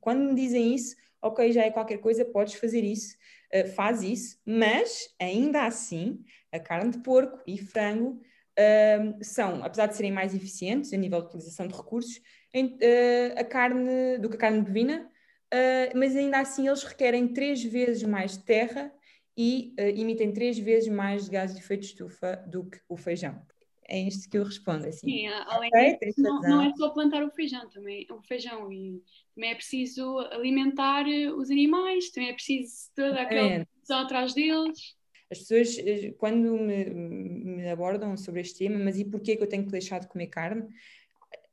Quando 0.00 0.24
me 0.24 0.34
dizem 0.34 0.74
isso, 0.74 0.96
ok, 1.20 1.52
já 1.52 1.64
é 1.64 1.70
qualquer 1.70 1.98
coisa, 1.98 2.24
podes 2.24 2.54
fazer 2.54 2.82
isso, 2.82 3.14
uh, 3.54 3.68
faz 3.72 4.02
isso, 4.02 4.38
mas 4.46 5.14
ainda 5.20 5.66
assim, 5.66 6.24
a 6.50 6.58
carne 6.58 6.92
de 6.92 7.02
porco 7.02 7.42
e 7.46 7.58
frango 7.58 8.22
uh, 8.58 9.24
são, 9.24 9.64
apesar 9.64 9.86
de 9.86 9.96
serem 9.96 10.12
mais 10.12 10.34
eficientes 10.34 10.92
a 10.92 10.96
nível 10.96 11.20
de 11.20 11.26
utilização 11.26 11.66
de 11.66 11.74
recursos, 11.74 12.20
em, 12.52 12.66
uh, 12.66 13.38
a 13.38 13.44
carne 13.44 14.18
do 14.18 14.28
que 14.28 14.36
a 14.36 14.38
carne 14.38 14.62
bovina, 14.62 15.08
uh, 15.52 15.98
mas 15.98 16.16
ainda 16.16 16.38
assim 16.38 16.68
eles 16.68 16.82
requerem 16.82 17.28
três 17.28 17.62
vezes 17.62 18.02
mais 18.02 18.36
terra 18.36 18.92
e 19.36 19.74
ah, 19.78 19.88
emitem 19.88 20.30
três 20.30 20.58
vezes 20.58 20.90
mais 20.90 21.26
gases 21.26 21.56
de 21.56 21.62
efeito 21.62 21.80
de 21.80 21.86
estufa 21.86 22.36
do 22.46 22.68
que 22.68 22.78
o 22.86 22.98
feijão. 22.98 23.40
É 23.88 23.98
isto 23.98 24.28
que 24.28 24.38
eu 24.38 24.44
respondo 24.44 24.86
assim. 24.86 25.06
Sim, 25.06 25.26
além 25.26 25.68
okay, 25.68 25.98
disso, 25.98 26.22
não, 26.22 26.40
não, 26.40 26.62
é 26.62 26.72
só 26.76 26.90
plantar 26.90 27.24
o 27.24 27.30
feijão, 27.30 27.68
também 27.70 28.06
o 28.10 28.22
feijão 28.22 28.70
e 28.70 29.02
também 29.34 29.50
é 29.50 29.54
preciso 29.54 30.18
alimentar 30.30 31.06
os 31.36 31.50
animais, 31.50 32.10
também 32.10 32.30
é 32.30 32.32
preciso 32.32 32.90
toda 32.94 33.22
aquela 33.22 33.64
produção 33.64 33.98
atrás 34.00 34.34
deles. 34.34 34.96
As 35.32 35.38
pessoas, 35.38 35.78
eh, 35.78 36.12
quando 36.18 36.58
me, 36.58 36.84
me, 36.84 37.68
abordam 37.70 38.14
sobre 38.18 38.42
este 38.42 38.58
tema, 38.58 38.78
mas 38.78 38.98
e 38.98 39.04
porquê 39.04 39.34
que 39.34 39.42
eu 39.42 39.48
tenho 39.48 39.64
que 39.64 39.72
deixar 39.72 39.98
de 39.98 40.06
comer 40.06 40.26
carne? 40.26 40.68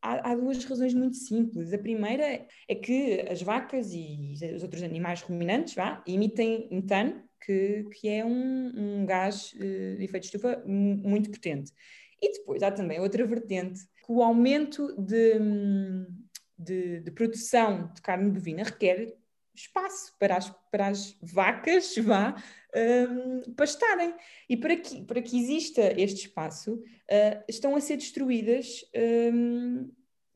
Há, 0.01 0.31
há, 0.31 0.35
duas 0.35 0.63
razões 0.65 0.93
muito 0.93 1.15
simples. 1.15 1.71
A 1.71 1.77
primeira 1.77 2.45
é 2.67 2.75
que 2.75 3.21
as 3.29 3.41
vacas 3.41 3.93
e 3.93 4.33
os 4.53 4.63
outros 4.63 4.83
animais 4.83 5.21
ruminantes 5.21 5.75
vá, 5.75 6.03
emitem 6.05 6.67
metano, 6.69 7.23
que, 7.41 7.85
que 7.93 8.09
é 8.09 8.25
um, 8.25 8.71
um 8.75 9.05
gás 9.05 9.55
eh, 9.55 9.95
de 9.95 10.03
efeito 10.03 10.23
de 10.23 10.25
estufa 10.25 10.61
muito 10.65 11.31
potente. 11.31 11.71
E 12.21 12.33
depois 12.33 12.61
há 12.61 12.71
também 12.71 12.99
outra 12.99 13.25
vertente, 13.25 13.79
que 14.05 14.11
o 14.11 14.21
aumento 14.21 14.93
de, 15.01 15.39
de, 16.57 16.99
de 16.99 17.11
produção 17.11 17.93
de 17.93 18.01
carne 18.01 18.29
bovina 18.29 18.63
requer 18.63 19.15
espaço 19.59 20.15
para 20.17 20.37
as, 20.37 20.49
para 20.71 20.87
as 20.87 21.17
vacas 21.21 21.95
vá, 21.99 22.35
um, 22.75 23.53
pastarem. 23.53 24.13
E 24.47 24.55
para 24.55 24.75
que, 24.75 25.03
para 25.03 25.21
que 25.21 25.37
exista 25.37 25.81
este 25.99 26.27
espaço, 26.27 26.75
uh, 26.75 27.43
estão 27.47 27.75
a 27.75 27.81
ser 27.81 27.97
destruídas 27.97 28.83
um, 29.33 29.91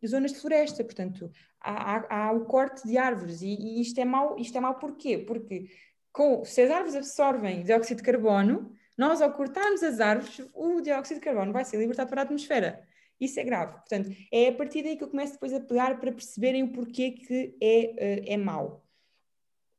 zonas 0.05 0.33
de 0.33 0.39
floresta. 0.39 0.83
Portanto, 0.83 1.31
há, 1.59 1.95
há, 1.95 2.27
há, 2.27 2.31
o 2.31 2.45
corte 2.45 2.85
de 2.87 2.97
árvores. 2.97 3.41
E, 3.41 3.47
e, 3.47 3.81
isto 3.81 3.99
é 3.99 4.05
mau, 4.05 4.37
isto 4.37 4.57
é 4.57 4.61
mau 4.61 4.75
porquê? 4.77 5.17
Porque 5.17 5.69
com, 6.11 6.43
se 6.43 6.61
as 6.61 6.71
árvores 6.71 6.95
absorvem 6.95 7.63
dióxido 7.63 7.97
de 7.97 8.03
carbono, 8.03 8.71
nós 8.97 9.21
ao 9.21 9.33
cortarmos 9.33 9.81
as 9.81 9.99
árvores, 9.99 10.41
o 10.53 10.81
dióxido 10.81 11.19
de 11.19 11.25
carbono 11.25 11.51
vai 11.51 11.65
ser 11.65 11.77
libertado 11.77 12.09
para 12.09 12.21
a 12.21 12.25
atmosfera. 12.25 12.85
Isso 13.19 13.39
é 13.39 13.43
grave. 13.43 13.73
Portanto, 13.73 14.09
é 14.31 14.49
a 14.49 14.53
partir 14.53 14.83
daí 14.83 14.97
que 14.97 15.03
eu 15.03 15.07
começo 15.07 15.33
depois 15.33 15.53
a 15.53 15.59
pegar 15.59 15.99
para 15.99 16.11
perceberem 16.11 16.63
o 16.63 16.73
porquê 16.73 17.11
que 17.11 17.55
é, 17.61 18.19
uh, 18.19 18.33
é 18.33 18.37
mau 18.37 18.82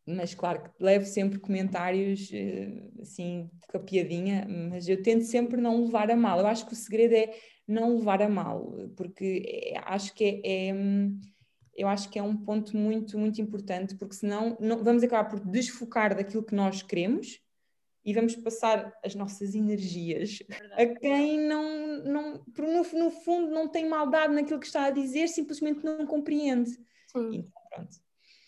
mas 0.07 0.35
claro 0.35 0.63
que 0.63 0.71
levo 0.79 1.07
sempre 1.07 1.39
comentários 1.39 2.31
eh, 2.33 2.91
assim 3.01 3.51
com 3.69 3.79
a 3.79 3.81
piadinha, 3.81 4.47
mas 4.49 4.89
eu 4.89 5.03
tento 5.03 5.25
sempre 5.25 5.61
não 5.61 5.85
levar 5.85 6.11
a 6.11 6.17
mal. 6.17 6.39
Eu 6.39 6.47
acho 6.47 6.67
que 6.67 6.73
o 6.75 6.77
segredo 6.77 7.15
é 7.15 7.35
não 7.67 7.97
levar 7.97 8.21
a 8.21 8.29
mal, 8.29 8.77
porque 8.97 9.43
é, 9.47 9.79
acho 9.85 10.15
que 10.15 10.43
é, 10.45 10.69
é, 10.69 10.75
eu 11.75 11.89
acho 11.89 12.11
que 12.11 12.19
é 12.19 12.23
um 12.23 12.37
ponto 12.37 12.77
muito 12.77 13.19
muito 13.19 13.41
importante, 13.41 13.97
porque 13.97 14.15
senão 14.15 14.57
não, 14.61 14.85
vamos 14.85 15.03
acabar 15.03 15.29
por 15.29 15.41
desfocar 15.41 16.15
daquilo 16.15 16.45
que 16.45 16.55
nós 16.55 16.83
queremos 16.83 17.41
e 18.05 18.13
vamos 18.13 18.37
passar 18.37 18.93
as 19.03 19.15
nossas 19.15 19.55
energias 19.55 20.43
a 20.73 20.85
quem 20.85 21.41
não, 21.41 22.05
não, 22.05 22.45
no, 22.59 22.99
no 22.99 23.11
fundo 23.11 23.51
não 23.51 23.67
tem 23.67 23.89
maldade 23.89 24.35
naquilo 24.35 24.61
que 24.61 24.67
está 24.67 24.85
a 24.85 24.91
dizer, 24.91 25.29
simplesmente 25.29 25.83
não 25.83 26.07
compreende. 26.07 26.71
Sim. 27.07 27.31
Então, 27.33 27.63
pronto. 27.71 28.04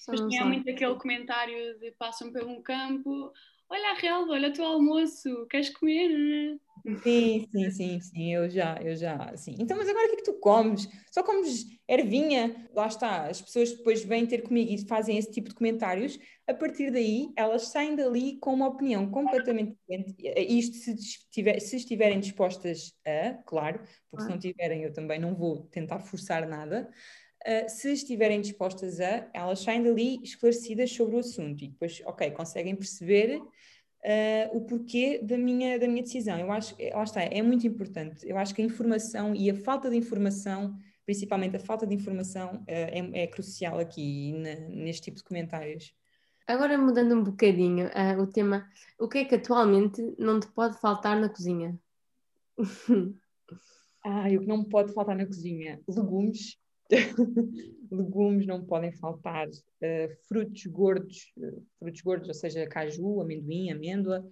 Mas 0.09 0.21
tinha 0.21 0.45
muito 0.45 0.69
aquele 0.71 0.95
comentário 0.97 1.79
de 1.79 1.91
passam 1.93 2.33
por 2.33 2.45
um 2.45 2.63
campo, 2.63 3.33
olha 3.69 3.91
a 3.91 3.95
relva, 3.95 4.33
olha 4.33 4.49
o 4.49 4.53
teu 4.53 4.65
almoço, 4.65 5.47
queres 5.49 5.71
comer? 5.71 6.59
Sim, 7.03 7.47
sim, 7.51 7.71
sim, 7.71 8.01
sim, 8.01 8.35
eu 8.35 8.49
já, 8.49 8.77
eu 8.81 8.95
já, 8.95 9.37
sim. 9.37 9.57
Então, 9.59 9.77
mas 9.77 9.89
agora 9.89 10.07
o 10.07 10.09
que 10.11 10.15
é 10.15 10.17
que 10.19 10.31
tu 10.31 10.39
comes? 10.39 10.89
Só 11.11 11.23
comes 11.23 11.65
ervinha? 11.89 12.69
Lá 12.73 12.87
está, 12.87 13.27
as 13.27 13.43
pessoas 13.43 13.73
depois 13.73 14.05
vêm 14.05 14.25
ter 14.25 14.43
comigo 14.43 14.71
e 14.71 14.87
fazem 14.87 15.19
esse 15.19 15.33
tipo 15.33 15.49
de 15.49 15.55
comentários, 15.57 16.17
a 16.47 16.55
partir 16.55 16.93
daí 16.93 17.33
elas 17.37 17.69
saem 17.69 17.97
dali 17.97 18.39
com 18.39 18.55
uma 18.55 18.69
opinião 18.69 19.11
completamente 19.11 19.77
diferente, 19.77 20.15
isto 20.49 20.77
se, 20.77 20.95
estiver, 20.95 21.59
se 21.59 21.77
estiverem 21.77 22.21
dispostas 22.21 22.93
a, 23.05 23.35
claro, 23.45 23.81
porque 24.09 24.25
se 24.25 24.31
não 24.31 24.39
tiverem 24.39 24.85
eu 24.85 24.93
também 24.93 25.19
não 25.19 25.35
vou 25.35 25.65
tentar 25.69 25.99
forçar 25.99 26.47
nada, 26.47 26.89
Uh, 27.47 27.69
se 27.69 27.93
estiverem 27.93 28.41
dispostas 28.41 28.99
a, 29.01 29.29
elas 29.33 29.61
saem 29.61 29.81
dali 29.81 30.21
esclarecidas 30.21 30.91
sobre 30.91 31.15
o 31.15 31.21
assunto 31.21 31.63
e 31.63 31.69
depois, 31.69 32.03
ok, 32.05 32.29
conseguem 32.33 32.75
perceber 32.75 33.41
uh, 34.07 34.57
o 34.57 34.63
porquê 34.63 35.21
da 35.23 35.39
minha, 35.39 35.79
da 35.79 35.87
minha 35.87 36.03
decisão. 36.03 36.39
Eu 36.39 36.51
acho, 36.51 36.75
lá 36.93 37.05
está, 37.05 37.23
é 37.23 37.43
muito 37.43 37.67
importante. 37.67 38.29
Eu 38.29 38.37
acho 38.37 38.55
que 38.55 38.63
a 38.63 38.65
informação 38.65 39.35
e 39.35 39.51
a 39.51 39.55
falta 39.55 39.89
de 39.89 39.97
informação, 39.97 40.77
principalmente 41.05 41.57
a 41.57 41.61
falta 41.61 41.87
de 41.87 41.95
informação, 41.95 42.57
uh, 42.57 42.65
é, 42.67 43.23
é, 43.23 43.27
crucial 43.27 43.79
aqui 43.79 44.33
na, 44.33 44.55
neste 44.69 45.03
tipo 45.03 45.19
de 45.19 45.25
comentários. 45.25 45.95
Agora 46.47 46.79
mudando 46.79 47.15
um 47.15 47.25
bocadinho 47.25 47.89
uh, 47.89 48.21
o 48.21 48.27
tema, 48.27 48.69
o 48.99 49.09
que 49.09 49.19
é 49.19 49.25
que 49.25 49.35
atualmente 49.35 50.01
não 50.19 50.39
te 50.39 50.47
pode 50.49 50.79
faltar 50.81 51.21
na 51.21 51.29
cozinha? 51.29 51.77
ah, 54.05 54.27
o 54.29 54.41
que 54.41 54.47
não 54.47 54.65
pode 54.65 54.93
faltar 54.93 55.17
na 55.17 55.27
cozinha? 55.27 55.81
Legumes. 55.89 56.57
legumes 57.91 58.47
não 58.47 58.65
podem 58.65 58.93
faltar, 58.93 59.49
uh, 59.49 60.17
frutos 60.29 60.67
gordos, 60.67 61.33
uh, 61.39 61.65
frutos 61.79 62.01
gordos, 62.01 62.29
ou 62.29 62.35
seja, 62.35 62.67
caju, 62.67 63.21
amendoim, 63.21 63.71
amêndoa, 63.71 64.27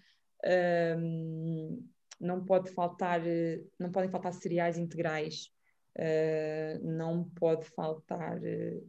uh, 0.44 1.84
não 2.20 2.44
pode 2.44 2.70
faltar, 2.70 3.26
eh, 3.26 3.60
não 3.78 3.90
podem 3.90 4.08
faltar 4.08 4.32
cereais 4.32 4.78
integrais, 4.78 5.52
não 6.82 7.24
pode 7.24 7.66
faltar 7.70 8.40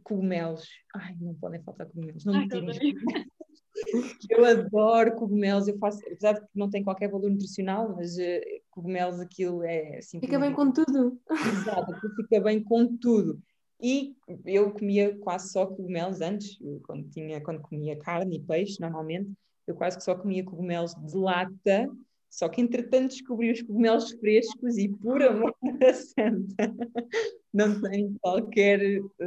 cogumelos, 0.02 0.66
ai, 0.94 1.16
não 1.20 1.34
podem 1.34 1.60
faltar 1.62 1.86
cogumelos, 1.86 2.24
não 2.24 2.38
me 2.38 2.48
tirem 2.48 2.68
Eu 4.30 4.44
adoro 4.44 5.16
cogumelos, 5.16 5.68
eu 5.68 5.76
faço, 5.76 6.00
apesar 6.06 6.34
de 6.34 6.40
que 6.40 6.46
não 6.54 6.70
tem 6.70 6.82
qualquer 6.82 7.10
valor 7.10 7.30
nutricional, 7.30 7.94
mas 7.94 8.16
cogumelos 8.70 9.20
aquilo 9.20 9.62
é 9.64 9.98
assim. 9.98 10.20
Fica 10.20 10.38
bem 10.38 10.54
com 10.54 10.72
tudo. 10.72 11.20
Exato, 11.30 11.92
fica 12.16 12.40
bem 12.40 12.62
com 12.62 12.96
tudo. 12.96 13.42
E 13.80 14.14
eu 14.44 14.72
comia 14.72 15.16
quase 15.18 15.50
só 15.50 15.66
cogumelos 15.66 16.20
antes, 16.20 16.58
quando, 16.84 17.08
tinha, 17.10 17.40
quando 17.40 17.60
comia 17.60 17.98
carne 17.98 18.36
e 18.36 18.40
peixe, 18.40 18.80
normalmente, 18.80 19.30
eu 19.66 19.74
quase 19.74 19.98
que 19.98 20.04
só 20.04 20.14
comia 20.14 20.44
cogumelos 20.44 20.94
de 20.94 21.16
lata, 21.16 21.88
só 22.30 22.48
que 22.48 22.60
entretanto 22.60 23.12
descobri 23.12 23.50
os 23.50 23.62
cogumelos 23.62 24.12
frescos 24.12 24.76
e 24.76 24.88
por 24.88 25.22
amor 25.22 25.54
da 25.78 25.92
santa, 25.94 26.74
não 27.52 27.80
tem 27.80 28.14
qualquer, 28.20 28.80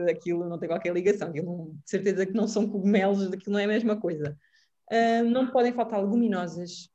aquilo 0.09 0.47
não 0.47 0.59
tem 0.59 0.69
qualquer 0.69 0.93
ligação, 0.93 1.29
aquilo, 1.29 1.73
de 1.83 1.89
certeza 1.89 2.25
que 2.25 2.33
não 2.33 2.47
são 2.47 2.67
cogumelos, 2.67 3.31
aquilo 3.31 3.53
não 3.53 3.59
é 3.59 3.65
a 3.65 3.67
mesma 3.67 3.99
coisa. 3.99 4.37
Uh, 4.91 5.23
não 5.29 5.51
podem 5.51 5.73
faltar 5.73 6.01
leguminosas, 6.01 6.89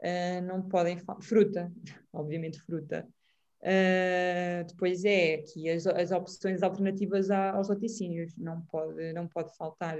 uh, 0.00 0.42
não 0.44 0.62
podem 0.62 0.98
faltar 0.98 1.24
fruta, 1.24 1.72
obviamente 2.12 2.60
fruta, 2.62 3.08
Uh, 3.64 4.62
depois 4.68 5.06
é 5.06 5.38
que 5.38 5.70
as, 5.70 5.86
as 5.86 6.12
opções 6.12 6.62
alternativas 6.62 7.30
aos 7.30 7.68
laticínios, 7.68 8.36
não 8.36 8.60
pode, 8.60 9.12
não 9.14 9.26
pode 9.26 9.56
faltar 9.56 9.98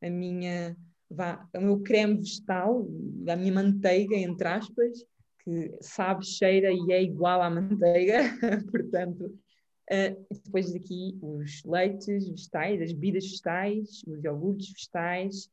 a 0.00 0.10
minha, 0.10 0.76
vá, 1.10 1.44
o 1.56 1.60
meu 1.60 1.80
creme 1.80 2.18
vegetal, 2.18 2.86
a 3.28 3.34
minha 3.34 3.52
manteiga, 3.52 4.14
entre 4.14 4.46
aspas, 4.46 5.04
que 5.42 5.74
sabe, 5.80 6.24
cheira 6.24 6.70
e 6.72 6.92
é 6.92 7.02
igual 7.02 7.42
à 7.42 7.50
manteiga, 7.50 8.20
portanto, 8.70 9.26
uh, 9.26 10.26
depois 10.44 10.72
daqui 10.72 11.18
os 11.20 11.64
leites 11.64 12.28
vegetais, 12.28 12.80
as 12.80 12.92
bebidas 12.92 13.24
vegetais, 13.24 14.04
os 14.06 14.22
iogurtes 14.22 14.72
vegetais, 14.72 15.50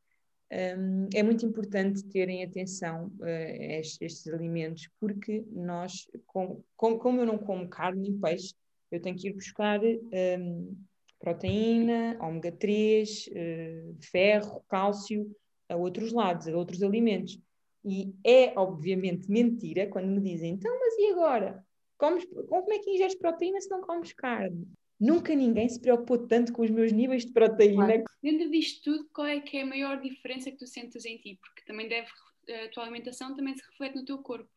é 1.14 1.22
muito 1.22 1.46
importante 1.46 2.04
terem 2.04 2.44
atenção 2.44 3.10
uh, 3.20 3.24
a 3.24 3.78
estes, 3.78 4.28
alimentos, 4.28 4.88
porque 5.00 5.42
nós, 5.50 6.06
com, 6.26 6.62
com, 6.76 6.98
como 6.98 7.20
eu 7.20 7.26
não 7.26 7.38
como 7.38 7.68
carne 7.68 8.02
nem 8.02 8.20
peixe, 8.20 8.54
eu 8.90 9.00
tenho 9.00 9.16
que 9.16 9.28
ir 9.28 9.32
buscar 9.32 9.80
um, 9.82 10.76
proteína, 11.18 12.18
ômega 12.20 12.52
3, 12.52 13.26
uh, 13.28 13.30
eh, 13.34 13.84
ferro, 14.10 14.62
cálcio 14.68 15.34
a 15.70 15.76
outros 15.76 16.12
lados, 16.12 16.46
a 16.48 16.56
outros 16.56 16.82
alimentos. 16.82 17.40
E 17.82 18.14
é 18.22 18.52
obviamente 18.58 19.30
mentira 19.30 19.86
quando 19.86 20.08
me 20.08 20.20
dizem, 20.20 20.52
então, 20.52 20.78
mas 20.78 20.94
e 20.98 21.12
agora? 21.12 21.64
Comes, 21.96 22.26
como 22.26 22.72
é 22.72 22.78
que 22.78 22.90
ingeres 22.90 23.14
proteína 23.14 23.60
se 23.60 23.70
não 23.70 23.80
comes 23.80 24.12
carne? 24.12 24.66
Nunca 25.02 25.34
ninguém 25.34 25.68
se 25.68 25.80
preocupou 25.80 26.28
tanto 26.28 26.52
com 26.52 26.62
os 26.62 26.70
meus 26.70 26.92
níveis 26.92 27.26
de 27.26 27.32
proteína. 27.32 27.86
Claro. 27.86 28.04
Dentro 28.22 28.48
disto 28.48 28.84
tudo, 28.84 29.08
qual 29.12 29.26
é 29.26 29.40
que 29.40 29.56
é 29.56 29.62
a 29.62 29.66
maior 29.66 30.00
diferença 30.00 30.48
que 30.48 30.58
tu 30.58 30.66
sentes 30.66 31.04
em 31.04 31.16
ti? 31.18 31.40
Porque 31.42 31.64
também 31.66 31.88
deve, 31.88 32.06
a 32.48 32.68
tua 32.68 32.84
alimentação 32.84 33.34
também 33.34 33.52
se 33.56 33.64
reflete 33.68 33.96
no 33.96 34.04
teu 34.04 34.18
corpo. 34.18 34.48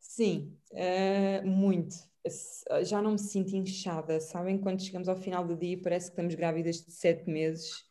Sim, 0.00 0.52
uh, 0.72 1.46
muito. 1.46 1.94
Já 2.82 3.00
não 3.00 3.12
me 3.12 3.18
sinto 3.20 3.54
inchada, 3.54 4.18
sabem? 4.18 4.58
Quando 4.58 4.82
chegamos 4.82 5.08
ao 5.08 5.16
final 5.16 5.46
do 5.46 5.56
dia 5.56 5.78
parece 5.80 6.06
que 6.06 6.12
estamos 6.14 6.34
grávidas 6.34 6.84
de 6.84 6.90
sete 6.90 7.30
meses. 7.30 7.84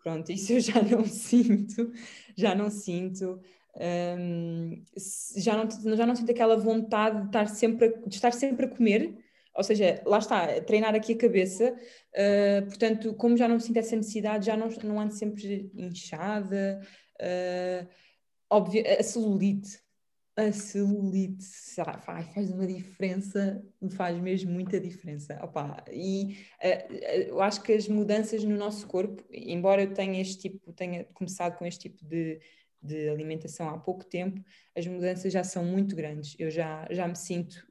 Pronto, 0.00 0.30
isso 0.30 0.52
eu 0.52 0.60
já 0.60 0.80
não 0.80 1.02
sinto, 1.04 1.92
já 2.36 2.54
não 2.54 2.70
sinto. 2.70 3.40
Um, 3.76 4.84
já, 5.36 5.56
não, 5.56 5.96
já 5.96 6.06
não 6.06 6.14
sinto 6.14 6.30
aquela 6.30 6.56
vontade 6.56 7.22
de 7.22 7.26
estar 7.26 7.48
sempre 7.48 7.86
a, 7.86 8.08
de 8.08 8.14
estar 8.14 8.32
sempre 8.32 8.66
a 8.66 8.68
comer, 8.68 9.23
ou 9.54 9.62
seja, 9.62 10.02
lá 10.04 10.18
está, 10.18 10.60
treinar 10.62 10.94
aqui 10.94 11.12
a 11.12 11.18
cabeça, 11.18 11.72
uh, 11.72 12.66
portanto, 12.66 13.14
como 13.14 13.36
já 13.36 13.46
não 13.46 13.60
sinto 13.60 13.76
essa 13.76 13.94
necessidade, 13.96 14.46
já 14.46 14.56
não, 14.56 14.68
não 14.82 15.00
ando 15.00 15.14
sempre 15.14 15.70
inchada, 15.74 16.80
uh, 17.20 17.88
óbvio, 18.50 18.82
a 18.98 19.02
celulite, 19.02 19.78
a 20.36 20.50
celulite 20.50 21.44
faz, 22.00 22.34
faz 22.34 22.50
uma 22.50 22.66
diferença, 22.66 23.64
faz 23.92 24.18
mesmo 24.18 24.50
muita 24.50 24.80
diferença. 24.80 25.38
Opa, 25.42 25.84
e 25.92 26.36
uh, 26.60 26.92
eu 27.28 27.40
acho 27.40 27.62
que 27.62 27.72
as 27.72 27.86
mudanças 27.86 28.42
no 28.42 28.56
nosso 28.56 28.86
corpo, 28.88 29.22
embora 29.30 29.82
eu 29.82 29.94
tenha 29.94 30.20
este 30.20 30.38
tipo, 30.50 30.72
tenha 30.72 31.04
começado 31.14 31.56
com 31.56 31.64
este 31.64 31.88
tipo 31.88 32.04
de 32.04 32.40
de 32.84 33.08
alimentação 33.08 33.68
há 33.70 33.78
pouco 33.78 34.04
tempo, 34.04 34.40
as 34.76 34.86
mudanças 34.86 35.32
já 35.32 35.42
são 35.42 35.64
muito 35.64 35.96
grandes. 35.96 36.36
Eu 36.38 36.50
já, 36.50 36.86
já 36.90 37.08
me 37.08 37.16
sinto, 37.16 37.66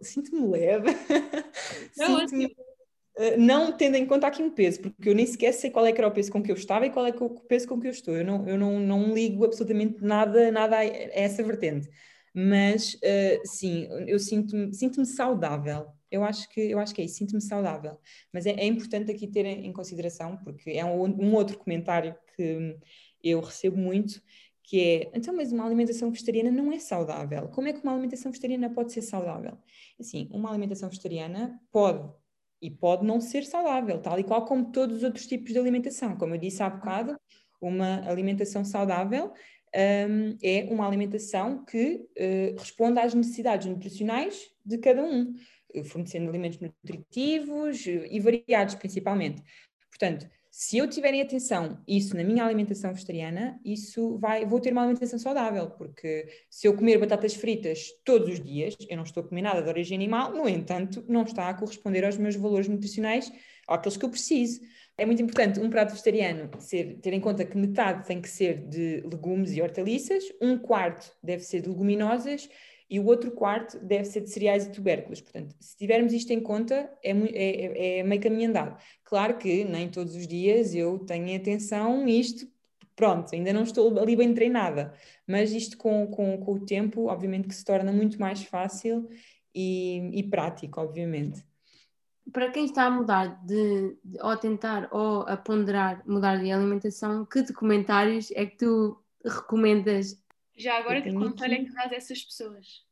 sinto-me 0.00 0.46
leve, 0.48 0.88
sinto-me, 1.92 2.46
uh, 2.46 3.38
não 3.38 3.72
tendo 3.76 3.96
em 3.96 4.06
conta 4.06 4.26
aqui 4.26 4.42
um 4.42 4.50
peso, 4.50 4.80
porque 4.80 5.08
eu 5.08 5.14
nem 5.14 5.26
sequer 5.26 5.52
sei 5.52 5.70
qual 5.70 5.84
é 5.84 5.92
que 5.92 6.00
era 6.00 6.08
o 6.08 6.12
peso 6.12 6.32
com 6.32 6.42
que 6.42 6.50
eu 6.50 6.56
estava 6.56 6.86
e 6.86 6.90
qual 6.90 7.06
é, 7.06 7.10
o 7.10 7.30
peso 7.30 7.68
com 7.68 7.78
que 7.78 7.86
eu 7.86 7.92
estou. 7.92 8.16
Eu 8.16 8.24
não, 8.24 8.48
eu 8.48 8.58
não, 8.58 8.80
não 8.80 9.12
ligo 9.12 9.44
absolutamente 9.44 10.02
nada, 10.02 10.50
nada 10.50 10.78
a 10.78 10.84
essa 10.84 11.42
vertente. 11.42 11.90
Mas 12.32 12.94
uh, 12.94 13.46
sim, 13.46 13.86
eu 14.08 14.18
sinto-me 14.18 14.74
sinto 14.74 15.04
saudável. 15.04 15.86
Eu 16.10 16.24
acho 16.24 16.48
que 16.48 16.60
eu 16.60 16.78
acho 16.78 16.94
que 16.94 17.02
é 17.02 17.04
isso, 17.04 17.16
sinto-me 17.16 17.40
saudável. 17.40 17.98
Mas 18.32 18.46
é, 18.46 18.50
é, 18.52 18.66
importante 18.66 19.10
aqui 19.12 19.28
ter 19.28 19.44
em 19.46 19.72
consideração, 19.72 20.36
porque 20.38 20.70
é 20.70 20.84
um, 20.84 21.04
um 21.04 21.34
outro 21.34 21.58
comentário 21.58 22.16
que 22.36 22.76
eu 23.24 23.40
recebo 23.40 23.76
muito, 23.76 24.20
que 24.64 24.80
é, 24.80 25.10
então, 25.14 25.36
mas 25.36 25.52
uma 25.52 25.64
alimentação 25.64 26.10
vegetariana 26.10 26.50
não 26.50 26.72
é 26.72 26.78
saudável. 26.78 27.48
Como 27.48 27.68
é 27.68 27.72
que 27.72 27.82
uma 27.82 27.92
alimentação 27.92 28.32
vegetariana 28.32 28.70
pode 28.70 28.92
ser 28.92 29.02
saudável? 29.02 29.58
Assim, 30.00 30.26
uma 30.32 30.48
alimentação 30.48 30.88
vegetariana 30.88 31.60
pode 31.70 32.10
e 32.62 32.70
pode 32.70 33.04
não 33.04 33.20
ser 33.20 33.44
saudável, 33.44 34.00
tal 34.00 34.18
e 34.18 34.24
qual 34.24 34.46
como 34.46 34.72
todos 34.72 34.96
os 34.96 35.02
outros 35.02 35.26
tipos 35.26 35.52
de 35.52 35.58
alimentação. 35.58 36.16
Como 36.16 36.34
eu 36.34 36.38
disse 36.38 36.62
há 36.62 36.70
bocado, 36.70 37.20
uma 37.60 38.08
alimentação 38.08 38.64
saudável 38.64 39.32
um, 39.74 40.36
é 40.42 40.66
uma 40.70 40.86
alimentação 40.86 41.62
que 41.64 41.96
uh, 41.96 42.58
responde 42.58 43.00
às 43.00 43.12
necessidades 43.12 43.66
nutricionais 43.66 44.50
de 44.64 44.78
cada 44.78 45.02
um, 45.02 45.34
fornecendo 45.84 46.30
alimentos 46.30 46.58
nutritivos 46.58 47.84
e 47.86 48.18
variados 48.18 48.76
principalmente. 48.76 49.42
Portanto, 49.90 50.26
se 50.56 50.78
eu 50.78 50.86
tiver 50.86 51.12
em 51.12 51.20
atenção 51.20 51.82
isso 51.84 52.16
na 52.16 52.22
minha 52.22 52.44
alimentação 52.44 52.92
vegetariana, 52.92 53.60
isso 53.64 54.16
vai, 54.18 54.46
vou 54.46 54.60
ter 54.60 54.70
uma 54.70 54.82
alimentação 54.82 55.18
saudável, 55.18 55.68
porque 55.70 56.28
se 56.48 56.68
eu 56.68 56.76
comer 56.76 56.96
batatas 56.96 57.34
fritas 57.34 57.88
todos 58.04 58.34
os 58.34 58.40
dias, 58.40 58.76
eu 58.88 58.96
não 58.96 59.02
estou 59.02 59.24
a 59.24 59.26
comer 59.26 59.42
nada 59.42 59.60
de 59.60 59.68
origem 59.68 59.96
animal, 59.96 60.32
no 60.32 60.48
entanto, 60.48 61.04
não 61.08 61.24
está 61.24 61.48
a 61.48 61.54
corresponder 61.54 62.04
aos 62.04 62.16
meus 62.16 62.36
valores 62.36 62.68
nutricionais, 62.68 63.32
àqueles 63.66 63.96
que 63.96 64.04
eu 64.04 64.08
preciso. 64.08 64.60
É 64.96 65.04
muito 65.04 65.20
importante 65.20 65.58
um 65.58 65.68
prato 65.68 65.90
vegetariano 65.90 66.48
ser, 66.60 67.00
ter 67.00 67.12
em 67.12 67.20
conta 67.20 67.44
que 67.44 67.58
metade 67.58 68.06
tem 68.06 68.20
que 68.20 68.28
ser 68.28 68.68
de 68.68 69.00
legumes 69.00 69.56
e 69.56 69.60
hortaliças, 69.60 70.22
um 70.40 70.56
quarto 70.56 71.12
deve 71.20 71.42
ser 71.42 71.62
de 71.62 71.68
leguminosas 71.68 72.48
e 72.94 73.00
o 73.00 73.06
outro 73.06 73.32
quarto 73.32 73.76
deve 73.80 74.04
ser 74.04 74.20
de 74.20 74.30
cereais 74.30 74.66
e 74.66 74.70
tubérculos. 74.70 75.20
Portanto, 75.20 75.56
se 75.58 75.76
tivermos 75.76 76.12
isto 76.12 76.32
em 76.32 76.40
conta, 76.40 76.88
é, 77.02 77.10
é, 77.10 77.98
é 77.98 78.02
meio 78.04 78.22
caminho 78.22 78.48
andado. 78.48 78.80
Claro 79.02 79.36
que 79.36 79.64
nem 79.64 79.88
todos 79.88 80.14
os 80.14 80.28
dias 80.28 80.76
eu 80.76 81.00
tenho 81.00 81.36
atenção 81.36 82.06
isto, 82.06 82.46
pronto, 82.94 83.34
ainda 83.34 83.52
não 83.52 83.64
estou 83.64 83.98
ali 83.98 84.14
bem 84.14 84.32
treinada, 84.32 84.94
mas 85.26 85.50
isto 85.50 85.76
com, 85.76 86.06
com, 86.06 86.38
com 86.38 86.52
o 86.52 86.64
tempo, 86.64 87.08
obviamente 87.08 87.48
que 87.48 87.54
se 87.56 87.64
torna 87.64 87.90
muito 87.90 88.20
mais 88.20 88.44
fácil 88.44 89.08
e, 89.52 90.10
e 90.12 90.22
prático, 90.22 90.80
obviamente. 90.80 91.44
Para 92.32 92.52
quem 92.52 92.66
está 92.66 92.84
a 92.84 92.90
mudar 92.90 93.44
de, 93.44 93.98
de, 94.04 94.22
ou 94.22 94.30
a 94.30 94.36
tentar 94.36 94.88
ou 94.92 95.22
a 95.22 95.36
ponderar 95.36 96.00
mudar 96.06 96.36
de 96.36 96.52
alimentação, 96.52 97.26
que 97.26 97.42
documentários 97.42 98.30
é 98.36 98.46
que 98.46 98.56
tu 98.56 98.96
recomendas 99.24 100.23
já 100.56 100.78
agora, 100.78 101.02
que 101.02 101.12
conselho 101.12 101.54
é 101.54 101.64
que 101.64 101.72
dás 101.72 101.92
a 101.92 101.96
essas 101.96 102.22
pessoas? 102.22 102.84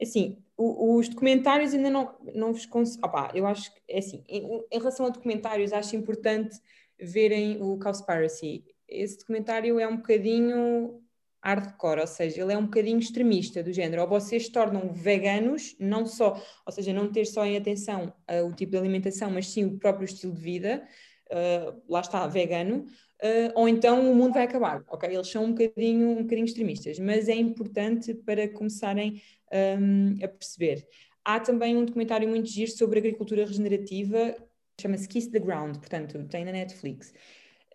Assim, 0.00 0.38
o, 0.56 0.96
os 0.96 1.08
documentários 1.08 1.72
ainda 1.72 1.90
não, 1.90 2.14
não 2.34 2.52
vos 2.52 2.66
consigo. 2.66 3.08
eu 3.34 3.46
acho 3.46 3.72
que 3.72 3.80
é 3.88 3.98
assim, 3.98 4.24
em, 4.28 4.42
em, 4.70 4.78
relação 4.78 5.06
a 5.06 5.10
documentários, 5.10 5.72
acho 5.72 5.96
importante 5.96 6.58
verem 7.00 7.62
o 7.62 7.78
Cowspiracy. 7.78 8.64
Esse 8.88 9.18
documentário 9.18 9.78
é 9.78 9.88
um 9.88 9.96
bocadinho 9.96 11.02
hardcore, 11.42 12.00
ou 12.00 12.06
seja, 12.06 12.42
ele 12.42 12.52
é 12.52 12.58
um 12.58 12.64
bocadinho 12.64 12.98
extremista 12.98 13.62
do 13.62 13.72
género. 13.72 14.02
Ou 14.02 14.08
vocês 14.08 14.48
tornam 14.48 14.92
veganos, 14.92 15.76
não 15.78 16.04
só, 16.04 16.42
ou 16.66 16.72
seja, 16.72 16.92
não 16.92 17.10
ter 17.10 17.24
só 17.24 17.46
em 17.46 17.56
atenção 17.56 18.12
uh, 18.28 18.44
o 18.46 18.52
tipo 18.52 18.72
de 18.72 18.78
alimentação, 18.78 19.30
mas 19.30 19.48
sim 19.48 19.64
o 19.64 19.78
próprio 19.78 20.04
estilo 20.04 20.34
de 20.34 20.40
vida, 20.40 20.86
uh, 21.30 21.82
lá 21.88 22.00
está, 22.00 22.26
vegano, 22.26 22.86
uh, 23.22 23.52
ou 23.54 23.68
então 23.68 24.10
o 24.10 24.14
mundo 24.14 24.34
vai 24.34 24.44
acabar, 24.44 24.82
ok? 24.88 25.08
Eles 25.08 25.28
são 25.28 25.44
um 25.44 25.52
bocadinho, 25.52 26.10
um 26.10 26.22
bocadinho 26.22 26.44
extremistas, 26.44 26.98
mas 26.98 27.28
é 27.28 27.34
importante 27.34 28.14
para 28.14 28.48
começarem 28.48 29.20
um, 29.52 30.24
a 30.24 30.28
perceber. 30.28 30.86
Há 31.24 31.40
também 31.40 31.76
um 31.76 31.84
documentário 31.84 32.28
muito 32.28 32.48
giro 32.48 32.70
sobre 32.70 32.98
agricultura 32.98 33.44
regenerativa, 33.44 34.36
chama-se 34.80 35.08
Kiss 35.08 35.30
the 35.30 35.40
Ground, 35.40 35.76
portanto, 35.76 36.22
tem 36.28 36.44
na 36.44 36.52
Netflix. 36.52 37.12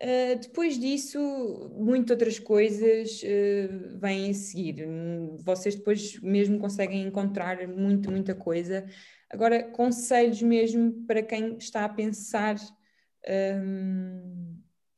Uh, 0.00 0.36
depois 0.40 0.78
disso, 0.78 1.18
muitas 1.76 2.10
outras 2.10 2.38
coisas 2.38 3.22
uh, 3.22 3.98
vêm 4.00 4.30
a 4.30 4.34
seguir. 4.34 4.84
Vocês 5.44 5.76
depois 5.76 6.20
mesmo 6.20 6.58
conseguem 6.58 7.06
encontrar 7.06 7.68
muito, 7.68 8.10
muita 8.10 8.34
coisa. 8.34 8.84
Agora, 9.30 9.62
conselhos 9.62 10.42
mesmo 10.42 11.04
para 11.06 11.22
quem 11.22 11.56
está 11.56 11.84
a 11.84 11.88
pensar 11.88 12.56
um, 13.28 14.56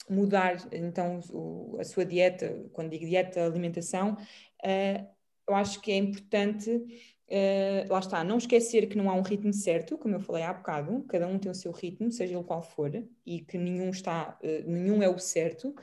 mudar 0.08 0.56
então 0.72 1.20
o, 1.30 1.76
a 1.80 1.84
sua 1.84 2.04
dieta, 2.04 2.68
quando 2.72 2.90
digo 2.90 3.06
dieta, 3.06 3.44
alimentação, 3.44 4.12
uh, 4.12 5.14
eu 5.46 5.54
acho 5.54 5.80
que 5.80 5.92
é 5.92 5.96
importante, 5.96 6.70
uh, 6.70 7.92
lá 7.92 7.98
está, 7.98 8.24
não 8.24 8.38
esquecer 8.38 8.88
que 8.88 8.96
não 8.96 9.10
há 9.10 9.14
um 9.14 9.22
ritmo 9.22 9.52
certo, 9.52 9.98
como 9.98 10.14
eu 10.14 10.20
falei 10.20 10.42
há 10.42 10.52
bocado, 10.52 11.04
cada 11.04 11.26
um 11.26 11.38
tem 11.38 11.50
o 11.50 11.54
seu 11.54 11.72
ritmo, 11.72 12.10
seja 12.10 12.34
ele 12.34 12.44
qual 12.44 12.62
for, 12.62 12.90
e 13.26 13.40
que 13.40 13.58
nenhum 13.58 13.90
está, 13.90 14.38
uh, 14.42 14.70
nenhum 14.70 15.02
é 15.02 15.08
o 15.08 15.18
certo. 15.18 15.74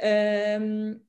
Uh, 0.00 1.00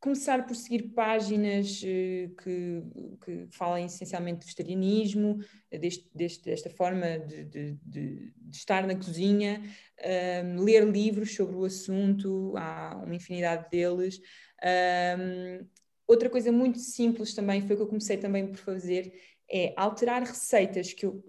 começar 0.00 0.46
por 0.46 0.56
seguir 0.56 0.88
páginas 0.94 1.82
uh, 1.82 2.34
que, 2.36 2.82
que 3.24 3.46
falem 3.50 3.84
essencialmente 3.84 4.40
de 4.40 4.46
vegetarianismo, 4.46 5.38
deste, 5.70 6.08
deste, 6.14 6.44
desta 6.44 6.70
forma 6.70 7.18
de, 7.18 7.44
de, 7.44 7.72
de, 7.84 8.32
de, 8.34 8.56
estar 8.56 8.86
na 8.86 8.96
cozinha, 8.96 9.62
uh, 9.98 10.62
ler 10.62 10.84
livros 10.88 11.34
sobre 11.34 11.54
o 11.54 11.64
assunto, 11.64 12.54
há 12.56 13.00
uma 13.04 13.14
infinidade 13.14 13.68
deles. 13.70 14.18
Uh, 14.62 15.66
outra 16.06 16.30
coisa 16.30 16.50
muito 16.50 16.78
simples 16.78 17.34
também, 17.34 17.60
foi 17.60 17.74
o 17.74 17.76
que 17.76 17.82
eu 17.82 17.88
comecei 17.88 18.16
também 18.16 18.46
por 18.46 18.56
fazer, 18.56 19.12
é 19.52 19.74
alterar 19.76 20.22
receitas 20.22 20.94
que 20.94 21.04
eu, 21.04 21.22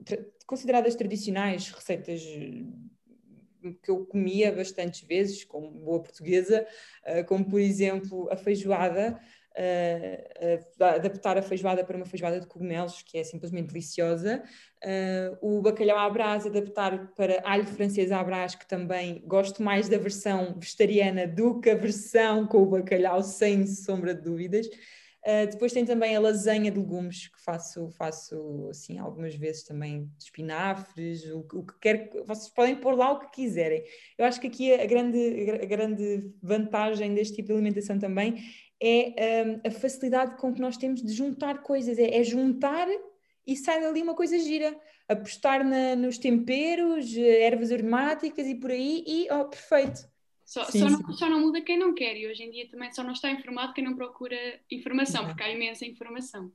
consideradas 0.45 0.95
tradicionais, 0.95 1.69
receitas 1.71 2.21
que 3.83 3.89
eu 3.91 4.05
comia 4.05 4.51
bastantes 4.51 5.01
vezes, 5.01 5.43
como 5.43 5.69
boa 5.69 6.01
portuguesa, 6.01 6.65
uh, 7.05 7.25
como 7.25 7.45
por 7.45 7.59
exemplo 7.59 8.29
a 8.31 8.35
feijoada, 8.35 9.19
uh, 9.51 10.83
adaptar 10.83 11.37
a 11.37 11.41
feijoada 11.41 11.83
para 11.83 11.97
uma 11.97 12.05
feijoada 12.05 12.39
de 12.39 12.47
cogumelos, 12.47 13.01
que 13.01 13.17
é 13.17 13.23
simplesmente 13.23 13.67
deliciosa, 13.67 14.43
o 15.41 15.61
bacalhau 15.61 15.99
à 15.99 16.09
brás, 16.09 16.45
adaptar 16.45 17.13
para 17.15 17.41
alho 17.45 17.65
francês 17.65 18.11
à 18.11 18.23
brás, 18.23 18.55
que 18.55 18.67
também 18.67 19.21
gosto 19.27 19.61
mais 19.61 19.87
da 19.87 19.97
versão 19.97 20.55
vegetariana 20.57 21.27
do 21.27 21.59
que 21.59 21.69
a 21.69 21.75
versão 21.75 22.47
com 22.47 22.63
o 22.63 22.65
bacalhau, 22.65 23.21
sem 23.21 23.67
sombra 23.67 24.15
de 24.15 24.21
dúvidas. 24.21 24.67
Uh, 25.23 25.45
depois 25.51 25.71
tem 25.71 25.85
também 25.85 26.15
a 26.15 26.19
lasanha 26.19 26.71
de 26.71 26.79
legumes, 26.79 27.27
que 27.27 27.39
faço, 27.43 27.89
faço 27.91 28.67
assim 28.71 28.97
algumas 28.97 29.35
vezes 29.35 29.63
também 29.63 30.09
espinafres, 30.19 31.25
o, 31.25 31.45
o, 31.53 31.63
que 31.63 31.79
quer, 31.79 32.09
vocês 32.25 32.49
podem 32.49 32.75
pôr 32.75 32.95
lá 32.95 33.11
o 33.11 33.19
que 33.19 33.31
quiserem. 33.31 33.83
Eu 34.17 34.25
acho 34.25 34.41
que 34.41 34.47
aqui 34.47 34.73
a 34.73 34.85
grande, 34.85 35.51
a 35.61 35.65
grande 35.65 36.33
vantagem 36.41 37.13
deste 37.13 37.35
tipo 37.35 37.49
de 37.49 37.53
alimentação 37.53 37.99
também 37.99 38.43
é 38.81 39.43
um, 39.45 39.61
a 39.67 39.71
facilidade 39.71 40.37
com 40.37 40.51
que 40.51 40.59
nós 40.59 40.75
temos 40.75 41.03
de 41.03 41.13
juntar 41.13 41.61
coisas, 41.61 41.99
é, 41.99 42.17
é 42.17 42.23
juntar 42.23 42.87
e 43.45 43.55
sai 43.55 43.79
dali 43.79 44.01
uma 44.01 44.15
coisa 44.15 44.39
gira. 44.39 44.75
Apostar 45.07 45.63
na, 45.63 45.95
nos 45.95 46.17
temperos, 46.17 47.15
ervas 47.15 47.71
aromáticas 47.71 48.47
e 48.47 48.55
por 48.55 48.71
aí, 48.71 49.03
e 49.05 49.27
oh, 49.31 49.45
perfeito. 49.45 50.09
Só, 50.51 50.65
sim, 50.65 50.79
só, 50.79 50.89
não, 50.89 51.13
só, 51.13 51.29
não, 51.29 51.39
muda 51.39 51.61
quem 51.61 51.79
não 51.79 51.93
quer 51.95 52.17
e 52.17 52.27
hoje 52.27 52.43
em 52.43 52.51
dia 52.51 52.67
também 52.69 52.91
só 52.91 53.05
não 53.05 53.13
está 53.13 53.31
informado 53.31 53.71
quem 53.71 53.85
não 53.85 53.95
procura 53.95 54.35
informação, 54.69 55.25
porque 55.25 55.41
há 55.41 55.49
imensa 55.49 55.85
informação. 55.85 56.51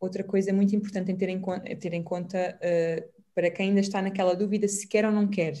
Outra 0.00 0.24
coisa 0.24 0.52
muito 0.52 0.74
importante 0.74 1.12
em 1.12 1.16
ter 1.16 1.28
em, 1.28 1.40
ter 1.78 1.92
em 1.92 2.02
conta 2.02 2.58
uh, 2.58 3.22
para 3.32 3.48
quem 3.48 3.68
ainda 3.68 3.78
está 3.78 4.02
naquela 4.02 4.34
dúvida 4.34 4.66
se 4.66 4.88
quer 4.88 5.06
ou 5.06 5.12
não 5.12 5.28
quer, 5.28 5.54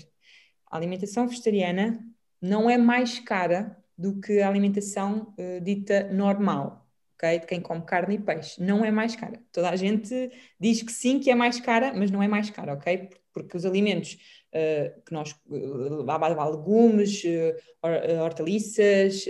a 0.68 0.76
alimentação 0.76 1.28
vegetariana 1.28 2.04
não 2.42 2.68
é 2.68 2.76
mais 2.76 3.20
cara 3.20 3.80
do 3.96 4.20
que 4.20 4.40
a 4.40 4.48
alimentação 4.48 5.32
uh, 5.38 5.60
dita 5.62 6.12
normal, 6.12 6.90
ok? 7.14 7.38
De 7.38 7.46
quem 7.46 7.60
come 7.60 7.82
carne 7.82 8.16
e 8.16 8.18
peixe. 8.18 8.60
Não 8.60 8.84
é 8.84 8.90
mais 8.90 9.14
cara. 9.14 9.40
Toda 9.52 9.70
a 9.70 9.76
gente 9.76 10.32
diz 10.58 10.82
que 10.82 10.90
sim, 10.90 11.20
que 11.20 11.30
é 11.30 11.36
mais 11.36 11.60
cara, 11.60 11.94
mas 11.94 12.10
não 12.10 12.20
é 12.20 12.26
mais 12.26 12.50
cara, 12.50 12.74
ok? 12.74 13.10
Porque 13.32 13.56
os 13.56 13.64
alimentos 13.64 14.18
uh, 14.56 15.02
que 15.02 15.12
nós 15.12 15.32
uh, 15.48 16.50
legumes, 16.50 17.22
uh, 17.24 18.22
hortaliças, 18.22 19.26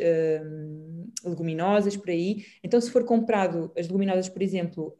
leguminosas 1.25 1.97
por 1.97 2.11
aí. 2.11 2.45
Então, 2.63 2.81
se 2.81 2.91
for 2.91 3.05
comprado 3.05 3.73
as 3.77 3.87
leguminosas, 3.87 4.29
por 4.29 4.43
exemplo, 4.43 4.97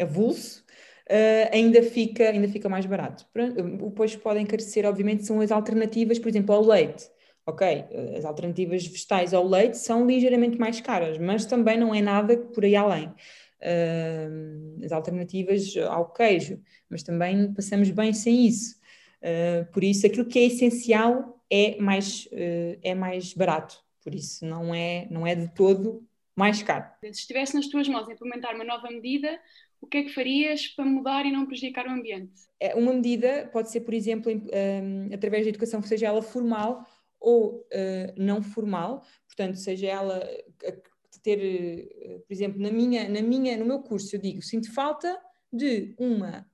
avulso, 0.00 0.64
Uh, 1.08 1.46
ainda, 1.52 1.84
fica, 1.84 2.30
ainda 2.30 2.48
fica 2.48 2.68
mais 2.68 2.84
barato. 2.84 3.24
Depois 3.32 4.16
podem 4.16 4.42
encarecer, 4.42 4.84
obviamente, 4.84 5.24
são 5.24 5.40
as 5.40 5.52
alternativas, 5.52 6.18
por 6.18 6.28
exemplo, 6.28 6.52
ao 6.52 6.66
leite. 6.66 7.08
Ok, 7.46 7.84
as 8.18 8.24
alternativas 8.24 8.84
vegetais 8.84 9.32
ao 9.32 9.46
leite 9.46 9.78
são 9.78 10.04
ligeiramente 10.04 10.58
mais 10.58 10.80
caras, 10.80 11.16
mas 11.16 11.46
também 11.46 11.78
não 11.78 11.94
é 11.94 12.02
nada 12.02 12.36
por 12.36 12.64
aí 12.64 12.74
além 12.74 13.14
uh, 13.66 14.84
as 14.84 14.92
alternativas 14.92 15.74
ao 15.88 16.12
queijo, 16.12 16.60
mas 16.88 17.02
também 17.02 17.52
passamos 17.52 17.90
bem 17.90 18.12
sem 18.12 18.46
isso. 18.46 18.76
Uh, 19.20 19.70
por 19.72 19.82
isso, 19.82 20.06
aquilo 20.06 20.26
que 20.26 20.38
é 20.38 20.44
essencial 20.44 21.42
é 21.50 21.76
mais, 21.80 22.26
uh, 22.26 22.78
é 22.82 22.94
mais 22.94 23.34
barato, 23.34 23.82
por 24.02 24.14
isso 24.14 24.46
não 24.46 24.74
é, 24.74 25.06
não 25.10 25.26
é 25.26 25.34
de 25.34 25.52
todo 25.54 26.06
mais 26.34 26.62
caro. 26.62 26.84
Se 27.02 27.08
estivesse 27.08 27.54
nas 27.54 27.66
tuas 27.66 27.88
mãos 27.88 28.08
implementar 28.08 28.54
uma 28.54 28.64
nova 28.64 28.88
medida, 28.90 29.40
o 29.80 29.86
que 29.86 29.98
é 29.98 30.02
que 30.02 30.10
farias 30.10 30.68
para 30.68 30.84
mudar 30.84 31.24
e 31.24 31.32
não 31.32 31.46
prejudicar 31.46 31.86
o 31.86 31.90
ambiente? 31.90 32.32
É, 32.60 32.74
uma 32.74 32.92
medida 32.92 33.48
pode 33.52 33.70
ser, 33.70 33.80
por 33.80 33.94
exemplo, 33.94 34.30
um, 34.32 35.14
através 35.14 35.44
da 35.44 35.48
educação, 35.48 35.82
seja 35.82 36.06
ela 36.06 36.22
formal 36.22 36.86
ou 37.18 37.56
uh, 37.56 38.12
não 38.16 38.42
formal, 38.42 39.02
portanto, 39.26 39.56
seja 39.56 39.86
ela 39.86 40.28
ter, 41.26 41.40
eh, 41.40 42.18
por 42.24 42.32
exemplo, 42.32 42.62
na 42.62 42.70
minha, 42.70 43.08
na 43.08 43.20
minha, 43.20 43.56
no 43.56 43.64
meu 43.64 43.80
curso, 43.80 44.14
eu 44.14 44.20
digo, 44.20 44.40
sinto 44.42 44.72
falta 44.72 45.20
de 45.52 45.92
uma 45.98 46.48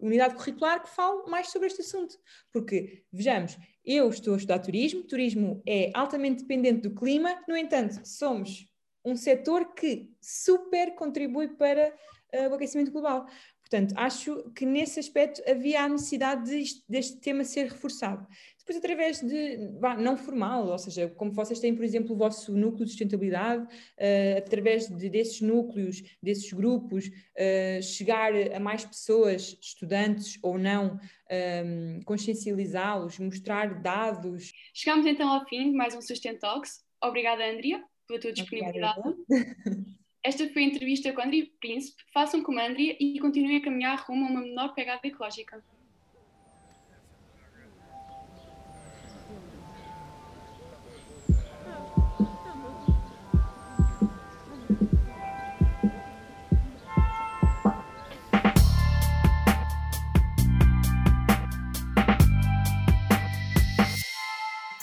unidade 0.00 0.34
curricular 0.34 0.82
que 0.82 0.90
fale 0.90 1.30
mais 1.30 1.48
sobre 1.48 1.68
este 1.68 1.82
assunto. 1.82 2.18
Porque, 2.52 3.04
vejamos, 3.12 3.56
eu 3.84 4.08
estou 4.08 4.34
a 4.34 4.36
estudar 4.36 4.58
turismo, 4.58 5.04
turismo 5.04 5.62
é 5.64 5.92
altamente 5.94 6.42
dependente 6.42 6.88
do 6.88 6.94
clima, 6.94 7.40
no 7.46 7.56
entanto, 7.56 8.00
somos 8.04 8.66
um 9.04 9.14
setor 9.14 9.74
que 9.74 10.10
super 10.20 10.96
contribui 10.96 11.48
para 11.48 11.94
uh, 12.34 12.50
o 12.50 12.54
aquecimento 12.54 12.90
global. 12.90 13.26
Portanto, 13.60 13.94
acho 13.96 14.50
que 14.50 14.66
nesse 14.66 14.98
aspecto 14.98 15.40
havia 15.48 15.84
a 15.84 15.88
necessidade 15.88 16.50
de, 16.50 16.82
deste 16.88 17.18
tema 17.20 17.44
ser 17.44 17.68
reforçado. 17.68 18.26
Depois, 18.60 18.76
através 18.76 19.20
de, 19.20 19.56
bah, 19.80 19.96
não 19.96 20.16
formal, 20.16 20.66
ou 20.66 20.78
seja, 20.78 21.08
como 21.08 21.32
vocês 21.32 21.58
têm, 21.58 21.74
por 21.74 21.84
exemplo, 21.84 22.14
o 22.14 22.18
vosso 22.18 22.54
núcleo 22.56 22.84
de 22.84 22.90
sustentabilidade, 22.90 23.64
uh, 23.64 24.38
através 24.38 24.86
de, 24.86 25.08
desses 25.08 25.40
núcleos, 25.40 26.02
desses 26.22 26.52
grupos, 26.52 27.08
uh, 27.08 27.82
chegar 27.82 28.32
a 28.54 28.60
mais 28.60 28.84
pessoas, 28.84 29.58
estudantes 29.60 30.38
ou 30.42 30.58
não, 30.58 30.94
um, 30.94 30.98
ehm, 31.30 32.02
consciencializá-los, 32.04 33.18
mostrar 33.18 33.80
dados. 33.80 34.52
Chegamos 34.74 35.06
então 35.06 35.28
ao 35.28 35.46
fim 35.46 35.70
de 35.70 35.76
mais 35.76 35.94
um 35.94 36.02
Sustent 36.02 36.38
Talks. 36.38 36.84
Obrigada, 37.02 37.44
Andrea, 37.44 37.82
pela 38.06 38.20
tua 38.20 38.32
disponibilidade. 38.32 39.00
Esta 40.22 40.46
foi 40.50 40.64
a 40.64 40.66
entrevista 40.66 41.12
com 41.12 41.22
a 41.22 41.24
Andrea 41.24 41.46
Príncipe. 41.60 42.02
Façam 42.12 42.42
como 42.42 42.58
a 42.60 42.66
Andrea 42.66 42.94
e 43.00 43.18
continuem 43.18 43.56
a 43.56 43.62
caminhar 43.62 44.04
rumo 44.06 44.26
a 44.26 44.30
uma 44.30 44.40
menor 44.42 44.74
pegada 44.74 45.00
ecológica. 45.04 45.64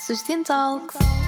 Sustentalks. 0.08 1.27